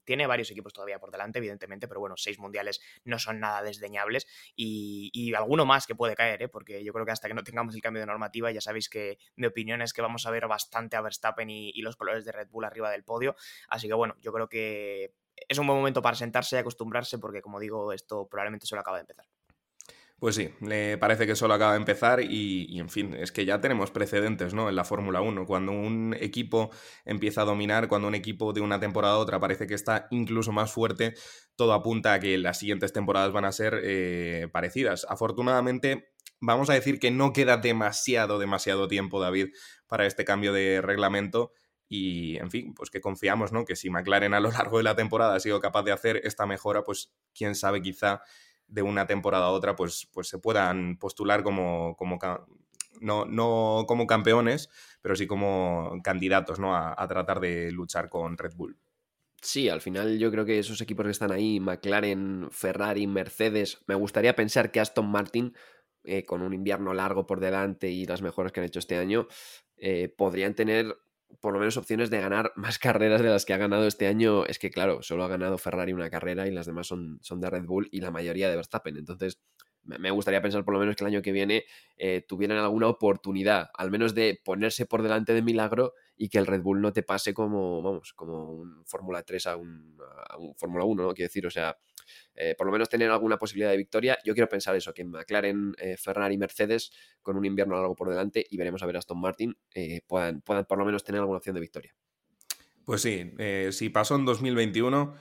[0.04, 4.26] tiene varios equipos todavía por delante, evidentemente, pero bueno, seis mundiales no son nada desdeñables
[4.56, 7.76] y, y alguno más que puede caer, porque yo creo que hasta que no tengamos
[7.76, 10.96] el cambio de normativa, ya sabéis que mi opinión es que vamos a ver bastante
[10.96, 13.36] a Verstappen y, los colores de Red Bull arriba del podio.
[13.70, 15.14] Así que bueno, yo creo que
[15.48, 18.98] es un buen momento para sentarse y acostumbrarse porque como digo, esto probablemente solo acaba
[18.98, 19.26] de empezar.
[20.20, 23.62] Pues sí, le parece que solo acaba de empezar y, en fin, es que ya
[23.62, 24.68] tenemos precedentes ¿no?
[24.68, 25.46] en la Fórmula 1.
[25.46, 26.72] Cuando un equipo
[27.06, 30.52] empieza a dominar, cuando un equipo de una temporada a otra parece que está incluso
[30.52, 31.14] más fuerte,
[31.56, 35.08] todo apunta a que las siguientes temporadas van a ser eh, parecidas.
[35.08, 39.50] Afortunadamente, vamos a decir que no queda demasiado, demasiado tiempo, David,
[39.88, 41.52] para este cambio de reglamento.
[41.88, 43.66] Y, en fin, pues que confiamos, ¿no?
[43.66, 46.46] Que si McLaren a lo largo de la temporada ha sido capaz de hacer esta
[46.46, 48.22] mejora, pues quién sabe, quizá
[48.68, 52.20] de una temporada a otra, pues, pues se puedan postular como, como
[53.02, 54.70] no, no, como campeones,
[55.02, 56.76] pero sí como candidatos, ¿no?
[56.76, 58.78] A, a tratar de luchar con Red Bull.
[59.42, 63.96] Sí, al final yo creo que esos equipos que están ahí, McLaren, Ferrari, Mercedes, me
[63.96, 65.56] gustaría pensar que Aston Martin
[66.04, 69.28] eh, con un invierno largo por delante y las mejoras que han hecho este año,
[69.78, 70.96] eh, podrían tener
[71.42, 74.46] por lo menos opciones de ganar más carreras de las que ha ganado este año.
[74.46, 77.50] Es que, claro, solo ha ganado Ferrari una carrera y las demás son, son de
[77.50, 78.98] Red Bull y la mayoría de Verstappen.
[78.98, 79.40] Entonces,
[79.84, 81.64] me gustaría pensar por lo menos que el año que viene
[81.98, 86.46] eh, tuvieran alguna oportunidad, al menos de ponerse por delante de milagro y que el
[86.46, 89.98] Red Bull no te pase como, vamos, como un Fórmula 3 a un,
[90.28, 91.14] a un Fórmula 1, ¿no?
[91.14, 91.78] Quiero decir, o sea,
[92.42, 94.18] eh, por lo menos tener alguna posibilidad de victoria.
[94.24, 98.46] Yo quiero pensar eso, que McLaren, eh, Ferrari Mercedes, con un invierno largo por delante,
[98.50, 101.38] y veremos a ver a Aston Martin, eh, puedan, puedan por lo menos tener alguna
[101.38, 101.94] opción de victoria.
[102.86, 103.34] Pues sí,
[103.72, 105.16] si pasó en 2021,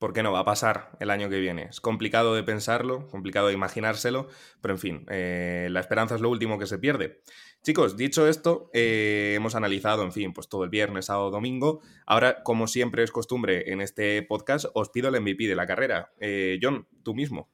[0.00, 1.68] ¿por qué no va a pasar el año que viene?
[1.70, 4.26] Es complicado de pensarlo, complicado de imaginárselo,
[4.60, 7.20] pero en fin, la esperanza es lo último que se pierde.
[7.62, 11.82] Chicos, dicho esto, eh, hemos analizado, en fin, pues todo el viernes, sábado, domingo.
[12.06, 16.10] Ahora, como siempre es costumbre en este podcast, os pido el MVP de la carrera.
[16.20, 17.50] Eh, John, tú mismo.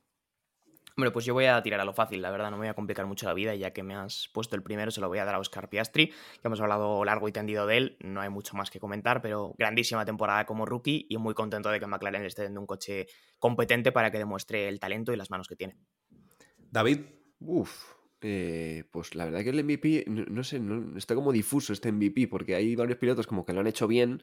[0.99, 2.75] Hombre, pues yo voy a tirar a lo fácil, la verdad, no me voy a
[2.75, 5.27] complicar mucho la vida, ya que me has puesto el primero, se lo voy a
[5.27, 8.57] dar a Oscar Piastri, que hemos hablado largo y tendido de él, no hay mucho
[8.57, 12.45] más que comentar, pero grandísima temporada como rookie y muy contento de que McLaren esté
[12.45, 15.77] dando un coche competente para que demuestre el talento y las manos que tiene.
[16.71, 17.01] David.
[17.41, 17.93] Uf,
[18.23, 20.63] eh, pues la verdad que el MVP, no, sé,
[20.97, 24.23] está como difuso este MVP, porque hay varios pilotos como que lo han hecho bien,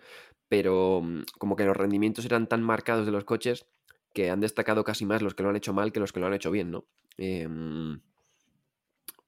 [0.50, 3.68] pero mm, como que los rendimientos eran tan marcados de los coches
[4.14, 6.28] que han destacado casi más los que lo han hecho mal que los que lo
[6.28, 6.86] han hecho bien, ¿no?
[7.18, 8.00] Em,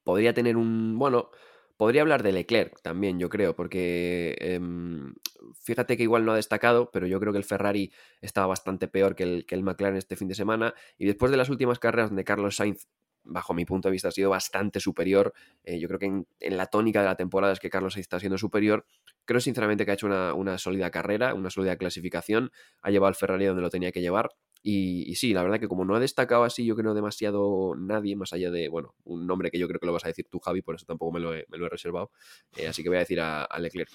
[0.04, 0.98] podría tener un.
[0.98, 1.32] Bueno,
[1.78, 5.16] podría hablar de Leclerc también, yo creo, porque em,
[5.62, 9.16] fíjate que igual no ha destacado, pero yo creo que el Ferrari estaba bastante peor
[9.16, 10.74] que el, que el McLaren este fin de semana.
[10.98, 12.88] Y después de las últimas carreras donde Carlos Sainz
[13.26, 15.34] bajo mi punto de vista, ha sido bastante superior.
[15.64, 18.38] Eh, yo creo que en, la tónica de la temporada es que Carlos está siendo
[18.38, 18.86] superior.
[19.26, 23.46] Creo sinceramente que ha hecho una, sólida carrera, una sólida clasificación, ha llevado al Ferrari
[23.46, 24.30] donde lo tenía que llevar.
[24.68, 28.34] Y, sí, la verdad que como no ha destacado así, yo creo demasiado nadie, más
[28.34, 30.64] allá de, bueno, un nombre que yo creo que lo vas a decir tú, Javi,
[30.64, 32.10] por eso tampoco me lo he, reservado.
[32.58, 33.90] Eh, así que voy a decir a Leclerc.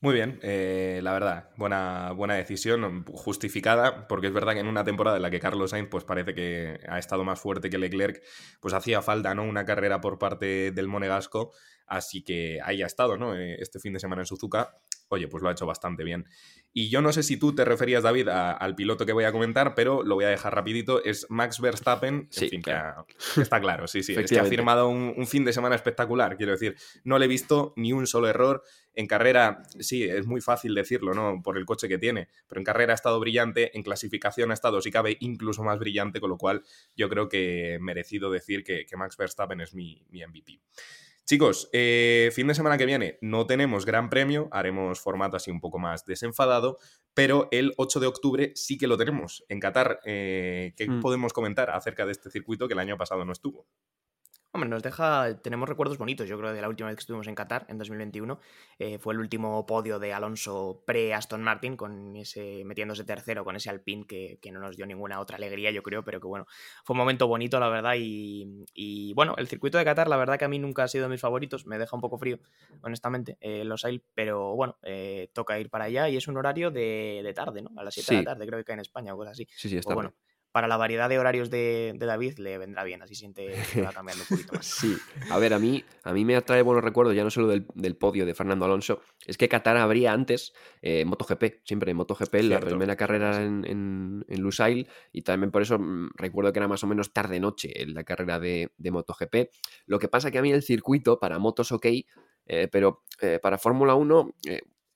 [0.00, 4.84] Muy bien, eh, la verdad, buena, buena decisión, justificada, porque es verdad que en una
[4.84, 8.22] temporada en la que Carlos Sainz pues parece que ha estado más fuerte que Leclerc,
[8.60, 9.42] pues hacía falta ¿no?
[9.42, 11.52] una carrera por parte del Monegasco,
[11.88, 13.36] así que ahí ha estado ¿no?
[13.36, 14.78] Eh, este fin de semana en Suzuka,
[15.08, 16.26] oye, pues lo ha hecho bastante bien.
[16.72, 19.74] Y yo no sé si tú te referías, David, al piloto que voy a comentar,
[19.74, 21.02] pero lo voy a dejar rapidito.
[21.02, 22.28] Es Max Verstappen.
[22.30, 22.62] Sí, fin,
[23.36, 24.14] está claro, sí, sí.
[24.14, 26.76] es que ha firmado un, fin de semana espectacular, quiero decir.
[27.04, 28.62] No le he visto ni un solo error.
[28.94, 31.40] En carrera, sí, es muy fácil decirlo, ¿no?
[31.42, 32.28] Por el coche que tiene.
[32.48, 36.20] Pero en carrera ha estado brillante, en clasificación ha estado, si cabe, incluso más brillante,
[36.20, 36.64] con lo cual
[36.96, 40.60] yo creo que merecido decir que, Max Verstappen es mi, mi MVP.
[41.28, 45.60] Chicos, eh, fin de semana que viene no tenemos gran premio, haremos formato así un
[45.60, 46.78] poco más desenfadado,
[47.12, 50.00] pero el 8 de octubre sí que lo tenemos en Qatar.
[50.06, 51.00] Eh, ¿Qué mm.
[51.00, 53.66] podemos comentar acerca de este circuito que el año pasado no estuvo?
[54.50, 57.34] Hombre, nos deja, tenemos recuerdos bonitos, yo creo, de la última vez que estuvimos en
[57.34, 58.40] Qatar, en 2021.
[58.78, 63.68] Eh, fue el último podio de Alonso pre-Aston Martin, con ese, metiéndose tercero con ese
[63.68, 66.46] Alpine que, no nos dio ninguna otra alegría, yo creo, pero que bueno,
[66.82, 67.92] fue un momento bonito, la verdad.
[67.98, 71.10] Y, bueno, el circuito de Qatar, la verdad que a mí nunca ha sido de
[71.10, 72.38] mis favoritos, me deja un poco frío,
[72.80, 76.70] honestamente, eh, los Ail, pero bueno, eh, toca ir para allá y es un horario
[76.70, 77.70] de, tarde, ¿no?
[77.76, 79.46] A las 7 de la tarde, creo que en España o cosas así.
[79.54, 79.92] Sí, sí, está.
[79.92, 80.14] Pues bueno,
[80.52, 84.24] para la variedad de horarios de, David le vendrá bien, así siente que va cambiando
[84.24, 84.66] un poquito más.
[84.66, 84.96] Sí,
[85.30, 88.24] a ver, a mí, a mí me atrae buenos recuerdos, ya no solo del, podio
[88.24, 93.42] de Fernando Alonso, es que Qatar habría antes eh, MotoGP, siempre MotoGP, la primera carrera
[93.42, 97.12] en, en, en, Lusail, y también por eso mm, recuerdo que era más o menos
[97.12, 99.50] tarde-noche en la carrera de, de, MotoGP.
[99.86, 101.86] Lo que pasa que a mí el circuito para motos ok,
[102.46, 104.34] eh, pero eh, para Fórmula 1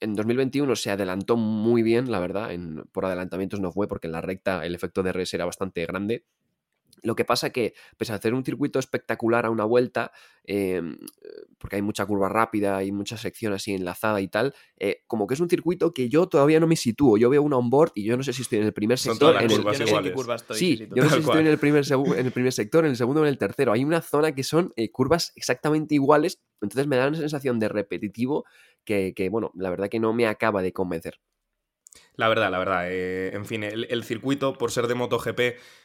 [0.03, 2.53] en 2021 se adelantó muy bien, la verdad.
[2.53, 5.85] En, por adelantamientos no fue porque en la recta el efecto de res era bastante
[5.87, 6.25] grande.
[7.03, 10.13] Lo que pasa que, pese a hacer un circuito espectacular a una vuelta,
[10.45, 10.97] em,
[11.59, 15.35] porque hay mucha curva rápida y mucha sección así enlazada y tal, eh, como que
[15.35, 17.19] es un circuito que yo todavía no me sitúo.
[17.19, 19.37] Yo veo un onboard y yo no sé si estoy en el primer sector.
[19.37, 20.57] En el, yo no sé en qué curva estoy.
[20.57, 22.97] Sí, yo no sé si estoy en el, primer en el primer sector, en el
[22.97, 23.73] segundo o en el tercero.
[23.73, 27.69] Hay una zona que son eh, curvas exactamente iguales, entonces me da una sensación de
[27.69, 28.45] repetitivo
[28.85, 31.21] que, que, bueno, la verdad que no me acaba de convencer.
[32.15, 32.91] La verdad, la verdad.
[32.91, 35.41] Eh, en fin, el, circuito, por ser de MotoGP,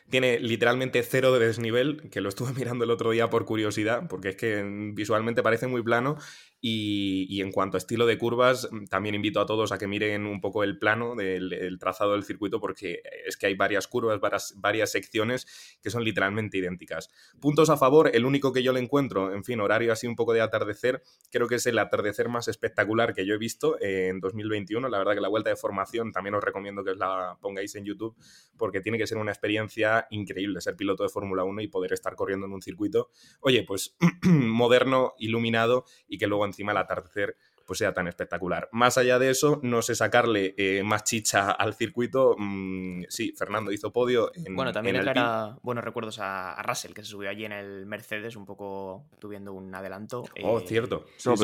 [0.10, 4.30] tiene literalmente cero de desnivel, que lo estuve mirando el otro día por curiosidad, porque
[4.30, 4.64] es que
[4.94, 6.18] visualmente parece muy plano
[6.60, 10.26] y, en cuanto a estilo de curvas, mm, también invito a todos a que miren
[10.26, 14.20] un poco el plano del trazado del circuito porque es que hay varias curvas,
[14.56, 17.10] varias, secciones que son literalmente idénticas.
[17.40, 20.34] Puntos a favor, el único que yo le encuentro, en fin, horario así un poco
[20.34, 24.88] de atardecer, creo que es el atardecer más espectacular que yo he visto en 2021.
[24.90, 27.86] La verdad que la vuelta de formación también os recomiendo que os la pongáis en
[27.86, 28.16] YouTube
[28.58, 32.16] porque tiene que ser una experiencia increíble ser piloto de Fórmula 1 y poder estar
[32.16, 33.10] corriendo en un circuito,
[33.42, 37.38] oye, pues moderno, iluminado y que luego encima el atardecer
[37.68, 38.70] pues sea tan espectacular.
[38.72, 42.36] Más allá de eso, no sé sacarle eh, más chicha al circuito.
[42.38, 44.32] Mm, sí, Fernando hizo podio.
[44.34, 47.86] En, bueno, también le traerá buenos recuerdos a, Russell, que se subió allí en el
[47.86, 50.24] Mercedes, un poco tuviendo un adelanto.
[50.44, 51.06] Oh, eh, cierto.
[51.18, 51.36] eso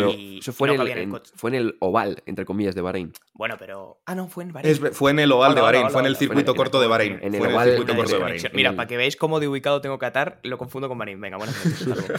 [0.53, 3.11] fue, en el, oval, entre comillas, de Bahrein.
[3.33, 3.99] Bueno, pero.
[4.05, 4.93] Ah, no, fue en Bahrein.
[4.93, 7.19] fue en el oval de Bahrein, fue en el circuito corto de Bahrein.
[7.21, 8.43] En el oval circuito corto de Bahrein.
[8.53, 11.19] Mira, para que veáis cómo de ubicado tengo Qatar, lo confundo con Bahrein.
[11.19, 11.55] Venga, buenas
[11.85, 12.11] noches.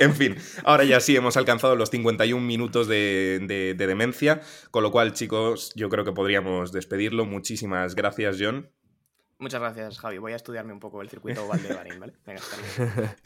[0.00, 4.40] en fin, ahora ya sí hemos alcanzado los 51 minutos de de, demencia.
[4.70, 7.24] Con lo cual, chicos, yo creo que podríamos despedirlo.
[7.24, 8.70] Muchísimas gracias, John.
[9.38, 10.18] Muchas gracias, Javi.
[10.18, 12.14] Voy a estudiarme un poco el circuito oval de Bahrein, ¿vale?
[12.24, 12.40] Venga,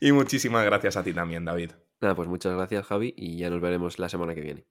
[0.00, 1.72] y muchísimas gracias a ti también, David.
[2.00, 4.64] Nada, pues muchas gracias, Javi, y ya nos veremos la semana que viene.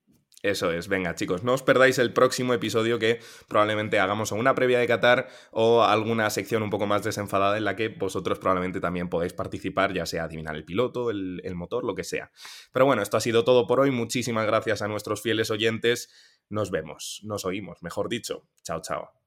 [0.43, 4.77] Eso es, venga chicos, no os perdáis el próximo episodio que probablemente hagamos una previa
[4.77, 9.09] de Qatar o alguna sección un poco más desenfadada en la que vosotros probablemente también
[9.09, 12.31] podéis participar, ya sea adivinar el piloto, el, el motor, lo que sea.
[12.71, 16.09] Pero bueno, esto ha sido todo por hoy, muchísimas gracias a nuestros fieles oyentes,
[16.49, 19.26] nos vemos, nos oímos, mejor dicho, chao chao.